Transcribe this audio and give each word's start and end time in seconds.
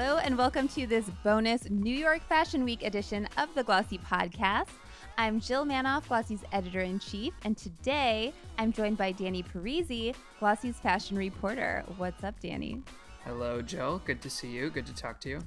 Hello, 0.00 0.18
and 0.18 0.38
welcome 0.38 0.68
to 0.68 0.86
this 0.86 1.10
bonus 1.24 1.68
New 1.70 1.92
York 1.92 2.22
Fashion 2.28 2.62
Week 2.62 2.84
edition 2.84 3.28
of 3.36 3.52
the 3.56 3.64
Glossy 3.64 3.98
Podcast. 3.98 4.68
I'm 5.18 5.40
Jill 5.40 5.64
Manoff, 5.64 6.06
Glossy's 6.06 6.44
editor 6.52 6.82
in 6.82 7.00
chief, 7.00 7.34
and 7.42 7.56
today 7.56 8.32
I'm 8.58 8.72
joined 8.72 8.96
by 8.96 9.10
Danny 9.10 9.42
Parisi, 9.42 10.14
Glossy's 10.38 10.78
fashion 10.78 11.18
reporter. 11.18 11.82
What's 11.96 12.22
up, 12.22 12.38
Danny? 12.38 12.80
Hello, 13.24 13.60
Jill. 13.60 14.00
Good 14.04 14.22
to 14.22 14.30
see 14.30 14.46
you. 14.46 14.70
Good 14.70 14.86
to 14.86 14.94
talk 14.94 15.20
to 15.22 15.30
you. 15.30 15.40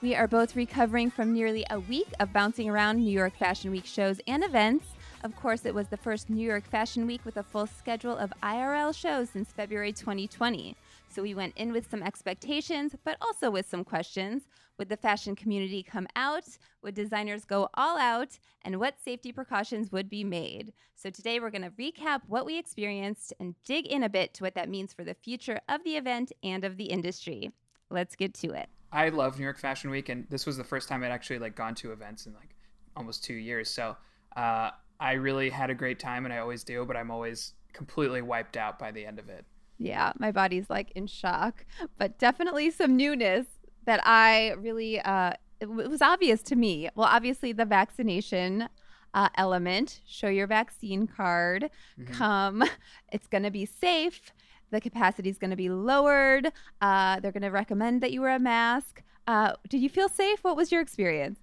We 0.00 0.14
are 0.14 0.26
both 0.26 0.56
recovering 0.56 1.10
from 1.10 1.34
nearly 1.34 1.66
a 1.68 1.78
week 1.78 2.08
of 2.18 2.32
bouncing 2.32 2.70
around 2.70 3.00
New 3.00 3.10
York 3.10 3.36
Fashion 3.36 3.70
Week 3.70 3.84
shows 3.84 4.22
and 4.26 4.42
events. 4.42 4.86
Of 5.22 5.36
course, 5.36 5.66
it 5.66 5.74
was 5.74 5.88
the 5.88 5.98
first 5.98 6.30
New 6.30 6.46
York 6.46 6.64
Fashion 6.64 7.06
Week 7.06 7.22
with 7.26 7.36
a 7.36 7.42
full 7.42 7.66
schedule 7.66 8.16
of 8.16 8.32
IRL 8.42 8.96
shows 8.96 9.28
since 9.28 9.52
February 9.52 9.92
2020. 9.92 10.76
So 11.18 11.22
we 11.22 11.34
went 11.34 11.56
in 11.56 11.72
with 11.72 11.90
some 11.90 12.00
expectations, 12.00 12.94
but 13.02 13.16
also 13.20 13.50
with 13.50 13.68
some 13.68 13.82
questions. 13.82 14.44
Would 14.78 14.88
the 14.88 14.96
fashion 14.96 15.34
community 15.34 15.82
come 15.82 16.06
out? 16.14 16.44
Would 16.82 16.94
designers 16.94 17.44
go 17.44 17.68
all 17.74 17.98
out? 17.98 18.38
And 18.62 18.78
what 18.78 19.00
safety 19.04 19.32
precautions 19.32 19.90
would 19.90 20.08
be 20.08 20.22
made? 20.22 20.72
So 20.94 21.10
today 21.10 21.40
we're 21.40 21.50
going 21.50 21.62
to 21.62 21.70
recap 21.70 22.20
what 22.28 22.46
we 22.46 22.56
experienced 22.56 23.34
and 23.40 23.56
dig 23.64 23.88
in 23.88 24.04
a 24.04 24.08
bit 24.08 24.32
to 24.34 24.44
what 24.44 24.54
that 24.54 24.68
means 24.68 24.92
for 24.92 25.02
the 25.02 25.12
future 25.12 25.60
of 25.68 25.82
the 25.82 25.96
event 25.96 26.30
and 26.44 26.62
of 26.62 26.76
the 26.76 26.84
industry. 26.84 27.50
Let's 27.90 28.14
get 28.14 28.32
to 28.34 28.52
it. 28.52 28.68
I 28.92 29.08
love 29.08 29.38
New 29.38 29.44
York 29.44 29.58
Fashion 29.58 29.90
Week, 29.90 30.08
and 30.08 30.24
this 30.30 30.46
was 30.46 30.56
the 30.56 30.62
first 30.62 30.88
time 30.88 31.02
I'd 31.02 31.10
actually 31.10 31.40
like 31.40 31.56
gone 31.56 31.74
to 31.74 31.90
events 31.90 32.26
in 32.26 32.34
like 32.34 32.54
almost 32.96 33.24
two 33.24 33.34
years. 33.34 33.68
So 33.68 33.96
uh, 34.36 34.70
I 35.00 35.14
really 35.14 35.50
had 35.50 35.68
a 35.68 35.74
great 35.74 35.98
time, 35.98 36.26
and 36.26 36.32
I 36.32 36.38
always 36.38 36.62
do, 36.62 36.84
but 36.84 36.96
I'm 36.96 37.10
always 37.10 37.54
completely 37.72 38.22
wiped 38.22 38.56
out 38.56 38.78
by 38.78 38.92
the 38.92 39.04
end 39.04 39.18
of 39.18 39.28
it. 39.28 39.44
Yeah, 39.78 40.12
my 40.18 40.32
body's 40.32 40.68
like 40.68 40.90
in 40.92 41.06
shock, 41.06 41.64
but 41.98 42.18
definitely 42.18 42.70
some 42.70 42.96
newness 42.96 43.46
that 43.86 44.00
I 44.04 44.50
really, 44.58 45.00
uh, 45.00 45.32
it, 45.60 45.66
w- 45.66 45.80
it 45.80 45.90
was 45.90 46.02
obvious 46.02 46.42
to 46.42 46.56
me. 46.56 46.88
Well, 46.94 47.08
obviously, 47.08 47.52
the 47.52 47.64
vaccination 47.64 48.68
uh, 49.14 49.28
element 49.36 50.00
show 50.06 50.28
your 50.28 50.46
vaccine 50.46 51.06
card, 51.06 51.70
mm-hmm. 51.98 52.12
come, 52.12 52.64
it's 53.12 53.26
going 53.26 53.44
to 53.44 53.50
be 53.50 53.66
safe. 53.66 54.32
The 54.70 54.80
capacity 54.80 55.30
is 55.30 55.38
going 55.38 55.50
to 55.50 55.56
be 55.56 55.70
lowered. 55.70 56.52
Uh, 56.80 57.20
they're 57.20 57.32
going 57.32 57.42
to 57.42 57.48
recommend 57.48 58.02
that 58.02 58.12
you 58.12 58.20
wear 58.20 58.36
a 58.36 58.38
mask. 58.38 59.02
Uh, 59.26 59.52
did 59.68 59.80
you 59.80 59.88
feel 59.88 60.08
safe? 60.08 60.42
What 60.42 60.56
was 60.56 60.70
your 60.72 60.80
experience? 60.80 61.38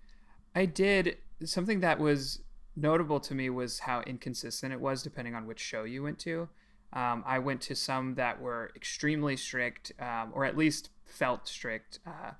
I 0.53 0.65
did. 0.65 1.17
Something 1.43 1.79
that 1.79 1.99
was 1.99 2.41
notable 2.75 3.19
to 3.21 3.33
me 3.33 3.49
was 3.49 3.79
how 3.79 4.01
inconsistent 4.01 4.73
it 4.73 4.79
was 4.79 5.01
depending 5.01 5.35
on 5.35 5.47
which 5.47 5.59
show 5.59 5.83
you 5.83 6.03
went 6.03 6.19
to. 6.19 6.49
Um, 6.95 7.23
I 7.27 7.39
went 7.39 7.61
to 7.61 7.75
some 7.75 8.15
that 8.15 8.41
were 8.41 8.71
extremely 8.75 9.35
strict, 9.35 9.91
um, 9.99 10.31
or 10.33 10.45
at 10.45 10.57
least 10.57 10.89
felt 11.03 11.47
strict. 11.47 11.99
Uh, 12.07 12.31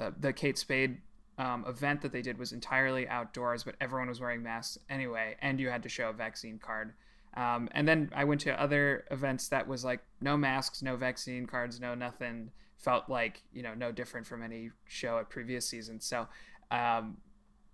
uh, 0.00 0.10
the 0.18 0.32
Kate 0.32 0.58
Spade 0.58 0.98
um, 1.38 1.64
event 1.68 2.02
that 2.02 2.10
they 2.10 2.20
did 2.20 2.36
was 2.36 2.52
entirely 2.52 3.08
outdoors, 3.08 3.62
but 3.62 3.76
everyone 3.80 4.08
was 4.08 4.20
wearing 4.20 4.42
masks 4.42 4.78
anyway, 4.90 5.36
and 5.40 5.60
you 5.60 5.68
had 5.68 5.84
to 5.84 5.88
show 5.88 6.10
a 6.10 6.12
vaccine 6.12 6.58
card. 6.58 6.94
Um, 7.36 7.68
and 7.72 7.86
then 7.86 8.10
I 8.14 8.24
went 8.24 8.40
to 8.42 8.60
other 8.60 9.04
events 9.10 9.48
that 9.48 9.66
was 9.66 9.84
like 9.84 10.00
no 10.20 10.36
masks, 10.36 10.82
no 10.82 10.96
vaccine 10.96 11.46
cards, 11.46 11.80
no 11.80 11.94
nothing. 11.94 12.50
Felt 12.76 13.08
like 13.08 13.42
you 13.52 13.62
know 13.62 13.72
no 13.72 13.92
different 13.92 14.26
from 14.26 14.42
any 14.42 14.70
show 14.86 15.18
at 15.18 15.30
previous 15.30 15.66
seasons. 15.66 16.04
So, 16.04 16.28
um, 16.70 17.16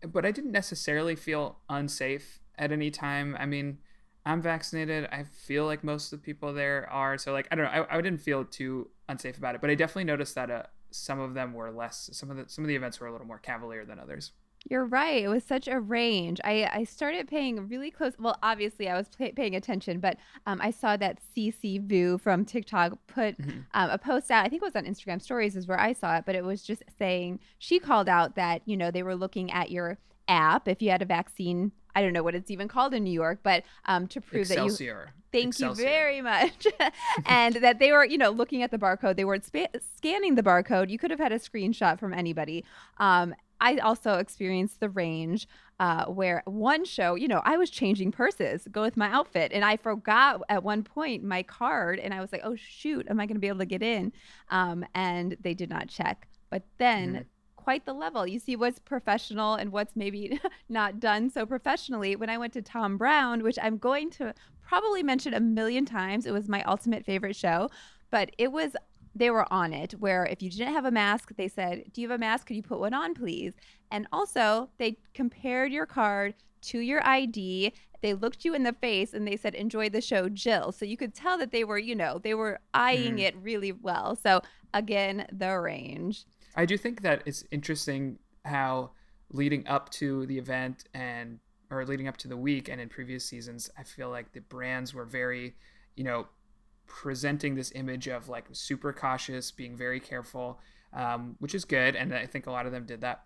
but 0.07 0.25
I 0.25 0.31
didn't 0.31 0.53
necessarily 0.53 1.17
feel 1.17 1.59
unsafe 1.69 2.39
at 2.57 2.71
any 2.71 2.91
time. 2.91 3.37
I 3.39 3.45
mean 3.47 3.79
I'm 4.27 4.43
vaccinated. 4.43 5.09
I 5.11 5.25
feel 5.25 5.65
like 5.65 5.83
most 5.83 6.13
of 6.13 6.21
the 6.21 6.25
people 6.25 6.53
there 6.53 6.89
are. 6.91 7.17
So 7.19 7.33
like 7.33 7.49
I 7.51 7.57
don't 7.57 7.65
know. 7.65 7.87
I, 7.91 7.99
I 7.99 8.01
didn't 8.01 8.21
feel 8.21 8.45
too 8.45 8.89
unsafe 9.09 9.39
about 9.39 9.55
it, 9.55 9.61
but 9.61 9.71
I 9.71 9.75
definitely 9.75 10.05
noticed 10.05 10.35
that 10.35 10.51
uh, 10.51 10.63
some 10.91 11.21
of 11.21 11.35
them 11.35 11.55
were 11.55 11.71
less. 11.71 12.11
Some 12.13 12.31
of 12.31 12.37
the 12.37 12.45
some 12.49 12.65
of 12.65 12.69
the 12.69 12.77
events 12.77 13.01
were 13.01 13.07
a 13.07 13.13
little 13.13 13.27
more 13.27 13.39
cavalier 13.39 13.85
than 13.85 13.99
others. 13.99 14.33
You're 14.69 14.85
right. 14.85 15.23
It 15.23 15.29
was 15.29 15.43
such 15.43 15.69
a 15.69 15.81
range. 15.81 16.39
I, 16.45 16.69
I 16.71 16.85
started 16.85 17.29
paying 17.29 17.67
really 17.69 17.91
close. 17.91 18.13
Well, 18.19 18.39
obviously, 18.43 18.91
I 18.91 18.97
was 18.97 19.09
pay, 19.09 19.33
paying 19.33 19.57
attention, 19.57 20.01
but 20.01 20.19
um, 20.45 20.61
I 20.63 20.71
saw 20.71 20.99
that 20.99 21.19
CC 21.35 21.81
Vu 21.81 22.19
from 22.19 22.45
TikTok 22.45 22.99
put 23.07 23.41
mm-hmm. 23.41 23.61
um, 23.73 23.91
a 23.91 23.97
post 23.97 24.31
out. 24.31 24.45
I 24.45 24.51
think 24.51 24.63
it 24.63 24.67
was 24.67 24.77
on 24.77 24.85
Instagram 24.85 25.23
Stories, 25.23 25.57
is 25.57 25.67
where 25.67 25.81
I 25.81 25.95
saw 25.95 26.17
it, 26.19 26.25
but 26.27 26.35
it 26.35 26.45
was 26.45 26.63
just 26.63 26.83
saying 26.99 27.41
she 27.59 27.79
called 27.79 28.09
out 28.09 28.37
that 28.37 28.61
you 28.67 28.77
know 28.77 28.91
they 28.91 29.03
were 29.03 29.17
looking 29.17 29.51
at 29.51 29.71
your 29.71 29.99
app 30.29 30.69
if 30.69 30.83
you 30.83 30.91
had 30.91 31.03
a 31.03 31.07
vaccine 31.07 31.73
I 31.95 32.03
don't 32.03 32.13
know 32.13 32.23
what 32.23 32.35
it's 32.35 32.51
even 32.51 32.69
called 32.69 32.95
in 32.95 33.05
New 33.05 33.13
York, 33.13 33.41
but 33.43 33.65
um, 33.87 34.07
to 34.09 34.21
prove 34.21 34.43
Excelsior. 34.43 34.95
that 35.07 35.39
you. 35.39 35.41
Thank 35.41 35.55
Excelsior. 35.55 35.83
you 35.83 35.89
very 35.89 36.21
much. 36.21 36.67
and 37.27 37.57
that 37.57 37.79
they 37.79 37.93
were, 37.93 38.05
you 38.05 38.19
know, 38.19 38.31
looking 38.31 38.63
at 38.63 38.71
the 38.71 38.79
barcode. 38.79 39.17
They 39.17 39.25
weren't 39.25 39.45
scanning 39.97 40.35
the 40.35 40.43
barcode. 40.43 40.91
You 40.91 40.99
could 40.99 41.11
have 41.11 41.21
had 41.21 41.33
a 41.33 41.39
screenshot 41.39 41.99
from 41.99 42.13
anybody. 42.13 42.65
Um, 42.99 43.35
I 43.61 43.77
also 43.77 44.15
experienced 44.15 44.81
the 44.81 44.89
range 44.89 45.47
uh, 45.79 46.07
where 46.07 46.43
one 46.47 46.85
show, 46.85 47.15
you 47.15 47.29
know, 47.29 47.43
I 47.45 47.57
was 47.57 47.71
changing 47.71 48.13
purses, 48.13 48.67
go 48.71 48.83
with 48.83 48.97
my 48.97 49.09
outfit, 49.11 49.53
and 49.53 49.65
I 49.65 49.77
forgot 49.77 50.43
at 50.49 50.63
one 50.63 50.83
point 50.83 51.23
my 51.23 51.43
card, 51.43 51.99
and 51.99 52.13
I 52.13 52.21
was 52.21 52.33
like, 52.33 52.43
oh 52.45 52.57
shoot, 52.57 53.07
am 53.09 53.21
I 53.21 53.27
going 53.27 53.37
to 53.37 53.41
be 53.41 53.49
able 53.49 53.59
to 53.61 53.67
get 53.67 53.83
in? 53.83 54.13
Um, 54.51 54.85
and 54.95 55.37
they 55.41 55.55
did 55.55 55.71
not 55.71 55.89
check. 55.89 56.29
But 56.51 56.65
then. 56.79 57.09
Mm-hmm 57.09 57.23
quite 57.71 57.87
the 57.87 57.93
level. 57.93 58.27
You 58.27 58.41
see 58.41 58.57
what's 58.57 58.81
professional 58.81 59.55
and 59.55 59.71
what's 59.71 59.95
maybe 59.95 60.41
not 60.69 60.99
done 60.99 61.31
so 61.31 61.47
professionally. 61.47 62.17
When 62.17 62.29
I 62.29 62.37
went 62.37 62.53
to 62.55 62.63
Thom 62.63 62.97
Browne, 62.97 63.45
which 63.45 63.61
I'm 63.63 63.79
going 63.79 64.11
to 64.19 64.35
probably 64.67 65.05
mention 65.05 65.35
a 65.35 65.39
million 65.39 65.85
times, 65.85 66.27
it 66.27 66.33
was 66.33 66.49
my 66.49 66.65
ultimate 66.65 67.05
favorite 67.05 67.37
show, 67.37 67.71
but 68.11 68.33
it 68.39 68.51
was 68.51 68.75
they 69.15 69.31
were 69.31 69.47
on 69.53 69.73
it 69.73 69.93
where 70.01 70.27
if 70.27 70.43
you 70.43 70.51
didn't 70.51 70.75
have 70.75 70.85
a 70.85 70.91
mask, 70.91 71.31
they 71.37 71.47
said, 71.47 71.85
Do 71.93 72.01
you 72.03 72.09
have 72.09 72.17
a 72.17 72.19
mask? 72.19 72.49
Could 72.49 72.57
you 72.57 72.63
put 72.65 72.81
one 72.81 72.93
on, 72.93 73.15
please? 73.15 73.53
And 73.93 74.09
also, 74.13 74.69
they 74.79 74.97
compared 75.15 75.71
your 75.71 75.87
card 75.87 76.35
to 76.63 76.81
your 76.81 77.07
ID. 77.07 77.73
They 78.03 78.15
looked 78.15 78.45
you 78.45 78.53
in 78.53 78.65
the 78.65 78.73
face 78.73 79.15
and 79.15 79.29
they 79.29 79.37
said, 79.37 79.55
Enjoy 79.55 79.91
the 79.91 80.01
show, 80.01 80.29
Jill. 80.29 80.73
So 80.73 80.85
you 80.85 80.97
could 80.97 81.15
tell 81.15 81.39
that 81.39 81.53
they 81.53 81.63
were, 81.63 81.79
you 81.79 81.95
know, 81.95 82.19
they 82.19 82.35
were 82.35 82.59
eyeing 82.75 83.19
mm. 83.19 83.21
it 83.21 83.37
really 83.37 83.71
well. 83.71 84.17
So 84.17 84.41
again, 84.75 85.29
the 85.31 85.57
range. 85.57 86.25
I 86.55 86.67
do 86.67 86.77
think 86.77 87.03
that 87.03 87.23
it's 87.27 87.45
interesting 87.51 88.19
how 88.45 88.91
leading 89.33 89.67
up 89.69 89.91
to 89.91 90.27
the 90.27 90.39
event 90.39 90.85
and 90.95 91.39
or 91.71 91.85
leading 91.85 92.09
up 92.09 92.17
to 92.17 92.29
the 92.29 92.37
week 92.37 92.69
and 92.69 92.81
in 92.81 92.89
previous 92.89 93.25
seasons, 93.25 93.71
I 93.79 93.85
feel 93.85 94.11
like 94.11 94.33
the 94.33 94.41
brands 94.41 94.93
were 94.93 95.05
very, 95.05 95.55
you 95.95 96.03
know, 96.03 96.27
presenting 96.87 97.55
this 97.55 97.71
image 97.77 98.09
of 98.09 98.29
like 98.29 98.47
super 98.53 98.93
cautious, 98.93 99.53
being 99.53 99.77
very 99.77 100.01
careful, 100.01 100.59
um, 100.93 101.37
which 101.39 101.55
is 101.55 101.65
good, 101.65 101.95
and 101.95 102.13
I 102.13 102.27
think 102.27 102.47
a 102.47 102.51
lot 102.51 102.67
of 102.67 102.73
them 102.73 102.87
did 102.87 103.03
that. 103.03 103.25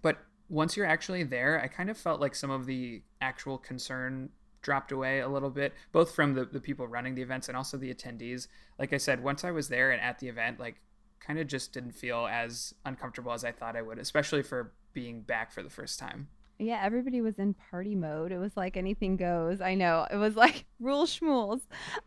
But 0.00 0.16
once 0.48 0.76
you're 0.76 0.86
actually 0.86 1.24
there, 1.24 1.60
I 1.62 1.68
kind 1.68 1.90
of 1.90 1.98
felt 1.98 2.20
like 2.20 2.34
some 2.34 2.50
of 2.50 2.64
the 2.64 3.02
actual 3.20 3.58
concern 3.58 4.30
dropped 4.62 4.90
away 4.90 5.20
a 5.20 5.28
little 5.28 5.50
bit, 5.50 5.74
both 5.92 6.14
from 6.14 6.32
the, 6.32 6.46
the 6.46 6.60
people 6.60 6.88
running 6.88 7.14
the 7.14 7.22
events 7.22 7.48
and 7.48 7.56
also 7.56 7.76
the 7.76 7.92
attendees. 7.92 8.48
Like 8.78 8.94
I 8.94 8.96
said, 8.96 9.22
once 9.22 9.44
I 9.44 9.50
was 9.50 9.68
there 9.68 9.90
and 9.90 10.00
at 10.00 10.18
the 10.18 10.28
event, 10.28 10.58
like 10.58 10.80
kind 11.20 11.38
of 11.38 11.46
just 11.46 11.72
didn't 11.72 11.92
feel 11.92 12.26
as 12.30 12.74
uncomfortable 12.84 13.32
as 13.32 13.44
I 13.44 13.52
thought 13.52 13.76
I 13.76 13.82
would, 13.82 13.98
especially 13.98 14.42
for 14.42 14.72
being 14.92 15.20
back 15.22 15.52
for 15.52 15.62
the 15.62 15.70
first 15.70 15.98
time. 15.98 16.28
Yeah, 16.58 16.80
everybody 16.82 17.20
was 17.20 17.38
in 17.38 17.54
party 17.54 17.94
mode. 17.94 18.32
It 18.32 18.38
was 18.38 18.56
like 18.56 18.76
anything 18.76 19.16
goes. 19.16 19.60
I 19.60 19.74
know. 19.74 20.06
It 20.10 20.16
was 20.16 20.34
like 20.34 20.64
rule 20.80 21.06
schmools. 21.06 21.60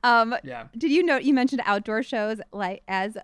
Um, 0.04 0.36
yeah. 0.44 0.68
Did 0.78 0.92
you 0.92 1.04
know 1.04 1.18
you 1.18 1.34
mentioned 1.34 1.62
outdoor 1.66 2.04
shows 2.04 2.42
like 2.52 2.84
as 2.88 3.18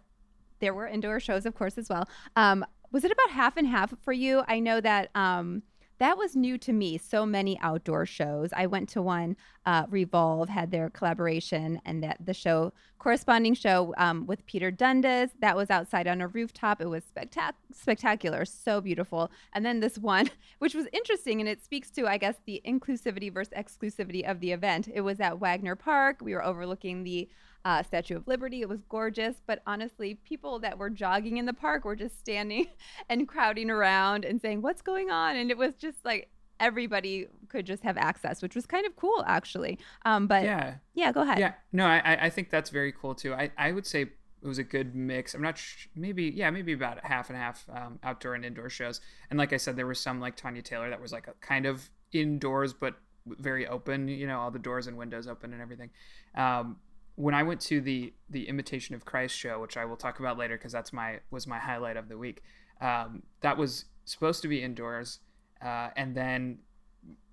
there 0.60 0.74
were 0.74 0.88
indoor 0.88 1.20
shows, 1.20 1.46
of 1.46 1.56
course, 1.56 1.78
as 1.78 1.90
well. 1.90 2.08
Um, 2.36 2.66
was 2.92 3.04
it 3.04 3.12
about 3.12 3.32
half 3.32 3.58
and 3.58 3.68
half 3.68 3.94
for 4.02 4.14
you? 4.14 4.44
I 4.48 4.60
know 4.60 4.80
that 4.82 5.10
um, 5.16 5.64
that 6.00 6.18
was 6.18 6.36
new 6.36 6.58
to 6.60 6.74
me. 6.74 6.98
So 6.98 7.26
many 7.26 7.60
outdoor 7.60 8.06
shows. 8.06 8.52
I 8.56 8.68
went 8.68 8.90
to 8.90 9.02
one. 9.02 9.36
Uh, 9.66 9.86
Revolve 9.90 10.50
had 10.50 10.72
their 10.72 10.90
collaboration, 10.90 11.82
and 11.86 12.04
that 12.04 12.18
the 12.24 12.34
show 12.34 12.72
corresponding 13.00 13.54
show 13.54 13.94
um, 13.98 14.26
with 14.26 14.46
Peter 14.46 14.72
Dundas 14.72 15.32
that 15.40 15.56
was 15.56 15.70
outside 15.70 16.08
on 16.08 16.22
a 16.22 16.28
rooftop. 16.28 16.82
It 16.82 16.88
was 16.88 17.04
spectac- 17.04 17.54
spectacular, 17.74 18.46
so 18.46 18.80
beautiful. 18.82 19.30
And 19.54 19.66
then 19.66 19.80
this 19.80 19.98
one, 19.98 20.30
which 20.60 20.76
was 20.76 20.88
interesting, 20.94 21.40
and 21.40 21.50
it 21.50 21.64
speaks 21.64 21.90
to 21.92 22.08
I 22.08 22.18
guess 22.18 22.36
the 22.46 22.62
inclusivity 22.66 23.34
versus 23.34 23.54
exclusivity 23.58 24.30
of 24.30 24.40
the 24.40 24.52
event. 24.52 24.88
It 24.94 25.02
was 25.02 25.20
at 25.20 25.40
Wagner 25.40 25.76
Park. 25.76 26.18
We 26.22 26.34
were 26.34 26.46
overlooking 26.46 27.04
the 27.04 27.28
uh, 27.66 27.84
Statue 27.84 28.16
of 28.16 28.28
Liberty. 28.28 28.62
It 28.62 28.70
was 28.70 28.82
gorgeous, 28.90 29.36
but 29.46 29.62
honestly, 29.68 30.16
people 30.16 30.60
that 30.60 30.78
were 30.78 30.90
jogging 30.90 31.38
in 31.38 31.46
the 31.46 31.54
park 31.54 31.86
were 31.86 31.96
just 31.96 32.20
standing 32.20 32.68
and 33.10 33.28
crowding 33.28 33.70
around 33.70 34.26
and 34.26 34.42
saying, 34.42 34.62
What's 34.62 34.82
going 34.82 35.10
on? 35.10 35.36
And 35.36 35.52
it 35.52 35.58
was 35.58 35.76
just 35.76 36.04
like 36.06 36.30
everybody 36.60 37.28
could 37.50 37.66
just 37.66 37.84
have 37.84 37.98
access, 37.98 38.42
which 38.42 38.56
was 38.56 38.66
kind 38.66 38.86
of 38.86 38.96
cool, 38.96 39.24
actually. 39.28 39.78
Um, 40.06 40.28
but 40.28 40.44
yeah, 40.44 40.76
yeah, 40.94 41.12
go 41.12 41.22
ahead. 41.22 41.40
Yeah, 41.40 41.54
no, 41.72 41.86
I, 41.86 42.26
I 42.26 42.30
think 42.30 42.50
that's 42.50 42.70
very 42.70 42.92
cool 42.92 43.16
too. 43.16 43.34
I, 43.34 43.52
I 43.58 43.72
would 43.72 43.86
say 43.86 44.02
it 44.42 44.48
was 44.48 44.58
a 44.58 44.64
good 44.64 44.96
mix. 44.96 45.34
I'm 45.34 45.42
not 45.42 45.58
sh- 45.58 45.88
maybe 45.96 46.26
yeah 46.26 46.50
maybe 46.50 46.74
about 46.74 47.04
half 47.04 47.30
and 47.30 47.38
half 47.38 47.66
um, 47.74 48.00
outdoor 48.04 48.36
and 48.36 48.46
indoor 48.46 48.70
shows. 48.70 49.02
And 49.30 49.38
like 49.38 49.54
I 49.54 49.58
said, 49.58 49.76
there 49.76 49.88
was 49.88 50.00
some 50.00 50.20
like 50.20 50.36
Tanya 50.36 50.62
Taylor 50.62 50.90
that 50.90 51.02
was 51.02 51.12
like 51.12 51.28
a 51.28 51.34
kind 51.42 51.66
of 51.66 51.90
indoors 52.12 52.74
but 52.74 52.96
very 53.26 53.68
open. 53.68 54.08
You 54.08 54.28
know, 54.28 54.40
all 54.40 54.52
the 54.52 54.60
doors 54.60 54.88
and 54.88 54.98
windows 54.98 55.28
open 55.28 55.54
and 55.54 55.62
everything. 55.62 55.90
Um, 56.36 56.78
when 57.18 57.34
I 57.34 57.44
went 57.44 57.60
to 57.62 57.82
the 57.82 58.14
the 58.30 58.48
Imitation 58.48 58.96
of 58.96 59.04
Christ 59.04 59.36
show, 59.36 59.60
which 59.60 59.76
I 59.76 59.86
will 59.86 59.98
talk 59.98 60.20
about 60.20 60.38
later 60.38 60.56
because 60.56 60.72
that's 60.72 60.94
my 60.94 61.20
was 61.32 61.48
my 61.48 61.58
highlight 61.58 61.98
of 61.98 62.10
the 62.10 62.18
week. 62.18 62.44
Um, 62.80 63.24
that 63.42 63.58
was 63.58 63.86
supposed 64.06 64.42
to 64.44 64.48
be 64.48 64.64
indoors, 64.64 65.20
uh, 65.62 65.90
and 65.96 66.16
then 66.16 66.60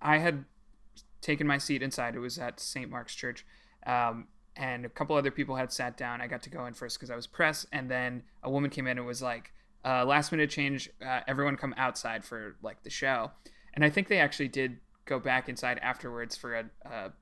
I 0.01 0.19
had 0.19 0.47
taken 1.21 1.47
my 1.47 1.59
seat 1.59 1.83
inside. 1.83 2.15
It 2.15 2.21
was 2.21 2.39
at 2.39 2.61
St. 2.61 2.91
Mark's 2.91 3.15
Church, 3.15 3.45
um, 3.87 4.27
and 4.57 4.87
a 4.87 4.89
couple 4.89 5.17
other 5.17 5.31
people 5.31 5.57
had 5.57 5.71
sat 5.71 5.99
down. 5.99 6.23
I 6.23 6.29
got 6.29 6.43
to 6.45 6.51
go 6.51 6.65
in 6.65 6.73
first 6.73 6.99
because 6.99 7.11
I 7.11 7.17
was 7.17 7.27
press, 7.27 7.67
and 7.71 7.91
then 7.91 8.23
a 8.43 8.51
woman 8.51 8.71
came 8.71 8.87
in 8.87 8.97
and 8.97 9.07
was 9.07 9.21
like, 9.21 9.53
uh, 9.85 10.07
"Last 10.07 10.33
minute 10.33 10.49
change. 10.49 10.89
Uh, 11.05 11.21
everyone 11.29 11.59
come 11.59 11.75
outside 11.77 12.25
for 12.25 12.57
like 12.63 12.83
the 12.85 12.91
show." 12.91 13.33
And 13.75 13.85
I 13.85 13.91
think 13.91 14.09
they 14.09 14.19
actually 14.19 14.49
did 14.49 14.79
go 15.05 15.19
back 15.19 15.51
inside 15.51 15.79
afterwards 15.83 16.39
for 16.39 16.55
a, 16.55 16.65
a 16.87 17.13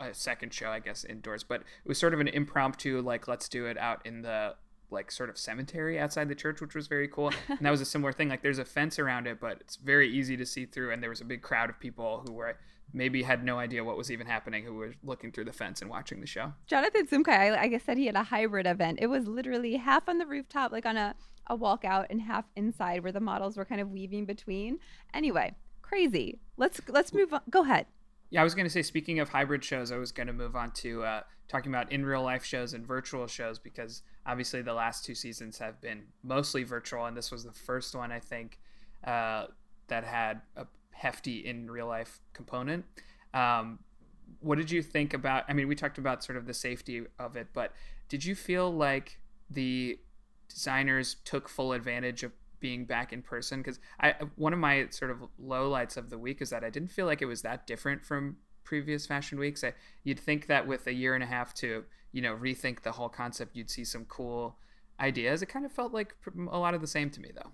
a 0.00 0.14
second 0.14 0.52
show, 0.52 0.70
I 0.70 0.80
guess, 0.80 1.04
indoors. 1.04 1.44
But 1.44 1.60
it 1.60 1.88
was 1.88 1.98
sort 1.98 2.14
of 2.14 2.20
an 2.20 2.28
impromptu, 2.28 3.00
like, 3.00 3.28
let's 3.28 3.48
do 3.48 3.66
it 3.66 3.78
out 3.78 4.04
in 4.04 4.22
the 4.22 4.54
like 4.92 5.12
sort 5.12 5.30
of 5.30 5.38
cemetery 5.38 6.00
outside 6.00 6.28
the 6.28 6.34
church, 6.34 6.60
which 6.60 6.74
was 6.74 6.88
very 6.88 7.06
cool. 7.06 7.32
And 7.48 7.60
that 7.60 7.70
was 7.70 7.80
a 7.80 7.84
similar 7.84 8.12
thing. 8.12 8.28
Like, 8.28 8.42
there's 8.42 8.58
a 8.58 8.64
fence 8.64 8.98
around 8.98 9.26
it, 9.26 9.40
but 9.40 9.58
it's 9.60 9.76
very 9.76 10.10
easy 10.10 10.36
to 10.36 10.44
see 10.44 10.66
through. 10.66 10.92
And 10.92 11.02
there 11.02 11.10
was 11.10 11.20
a 11.20 11.24
big 11.24 11.42
crowd 11.42 11.70
of 11.70 11.78
people 11.78 12.24
who 12.26 12.32
were 12.32 12.56
maybe 12.92 13.22
had 13.22 13.44
no 13.44 13.58
idea 13.58 13.84
what 13.84 13.96
was 13.96 14.10
even 14.10 14.26
happening 14.26 14.64
who 14.64 14.74
were 14.74 14.94
looking 15.02 15.30
through 15.30 15.44
the 15.44 15.52
fence 15.52 15.80
and 15.80 15.90
watching 15.90 16.20
the 16.20 16.26
show. 16.26 16.52
Jonathan 16.66 17.06
Simkhai, 17.06 17.28
I, 17.28 17.62
I 17.62 17.68
guess 17.68 17.84
said 17.84 17.98
he 17.98 18.06
had 18.06 18.16
a 18.16 18.24
hybrid 18.24 18.66
event. 18.66 18.98
It 19.00 19.06
was 19.06 19.26
literally 19.26 19.76
half 19.76 20.08
on 20.08 20.18
the 20.18 20.26
rooftop, 20.26 20.72
like 20.72 20.86
on 20.86 20.96
a, 20.96 21.14
a 21.46 21.56
walkout, 21.56 22.06
and 22.10 22.22
half 22.22 22.46
inside 22.56 23.02
where 23.02 23.12
the 23.12 23.20
models 23.20 23.56
were 23.56 23.64
kind 23.64 23.80
of 23.80 23.90
weaving 23.90 24.24
between. 24.26 24.78
Anyway, 25.14 25.54
crazy. 25.82 26.40
Let's 26.56 26.80
let's 26.88 27.12
move 27.12 27.32
on. 27.32 27.42
Go 27.48 27.62
ahead. 27.62 27.86
Yeah, 28.30 28.40
I 28.40 28.44
was 28.44 28.54
going 28.54 28.66
to 28.66 28.70
say, 28.70 28.82
speaking 28.82 29.18
of 29.18 29.28
hybrid 29.28 29.64
shows, 29.64 29.90
I 29.90 29.96
was 29.96 30.12
going 30.12 30.28
to 30.28 30.32
move 30.32 30.54
on 30.54 30.70
to 30.72 31.02
uh, 31.02 31.22
talking 31.48 31.72
about 31.72 31.90
in 31.90 32.04
real 32.06 32.22
life 32.22 32.44
shows 32.44 32.74
and 32.74 32.86
virtual 32.86 33.26
shows 33.26 33.58
because 33.58 34.02
obviously 34.24 34.62
the 34.62 34.72
last 34.72 35.04
two 35.04 35.16
seasons 35.16 35.58
have 35.58 35.80
been 35.80 36.04
mostly 36.22 36.62
virtual, 36.62 37.06
and 37.06 37.16
this 37.16 37.32
was 37.32 37.44
the 37.44 37.52
first 37.52 37.94
one, 37.94 38.12
I 38.12 38.20
think, 38.20 38.58
uh, 39.04 39.46
that 39.88 40.04
had 40.04 40.42
a 40.56 40.66
hefty 40.92 41.44
in 41.44 41.68
real 41.68 41.88
life 41.88 42.20
component. 42.32 42.84
Um, 43.34 43.80
what 44.38 44.58
did 44.58 44.70
you 44.70 44.80
think 44.80 45.12
about? 45.12 45.44
I 45.48 45.52
mean, 45.52 45.66
we 45.66 45.74
talked 45.74 45.98
about 45.98 46.22
sort 46.22 46.38
of 46.38 46.46
the 46.46 46.54
safety 46.54 47.02
of 47.18 47.36
it, 47.36 47.48
but 47.52 47.72
did 48.08 48.24
you 48.24 48.36
feel 48.36 48.72
like 48.72 49.18
the 49.50 49.98
designers 50.48 51.16
took 51.24 51.48
full 51.48 51.72
advantage 51.72 52.22
of 52.22 52.32
being 52.60 52.84
back 52.84 53.12
in 53.12 53.22
person 53.22 53.60
because 53.60 53.78
I 54.00 54.14
one 54.36 54.52
of 54.52 54.58
my 54.58 54.86
sort 54.90 55.10
of 55.10 55.18
lowlights 55.42 55.96
of 55.96 56.10
the 56.10 56.18
week 56.18 56.40
is 56.42 56.50
that 56.50 56.62
I 56.64 56.70
didn't 56.70 56.90
feel 56.90 57.06
like 57.06 57.22
it 57.22 57.26
was 57.26 57.42
that 57.42 57.66
different 57.66 58.04
from 58.04 58.36
previous 58.64 59.06
fashion 59.06 59.38
weeks. 59.38 59.64
I, 59.64 59.72
you'd 60.04 60.20
think 60.20 60.46
that 60.46 60.66
with 60.66 60.86
a 60.86 60.92
year 60.92 61.14
and 61.14 61.24
a 61.24 61.26
half 61.26 61.54
to 61.54 61.84
you 62.12 62.22
know 62.22 62.34
rethink 62.36 62.82
the 62.82 62.92
whole 62.92 63.08
concept, 63.08 63.56
you'd 63.56 63.70
see 63.70 63.84
some 63.84 64.04
cool 64.04 64.56
ideas. 65.00 65.42
It 65.42 65.46
kind 65.46 65.64
of 65.64 65.72
felt 65.72 65.92
like 65.92 66.14
a 66.50 66.58
lot 66.58 66.74
of 66.74 66.80
the 66.80 66.86
same 66.86 67.10
to 67.10 67.20
me 67.20 67.30
though. 67.34 67.50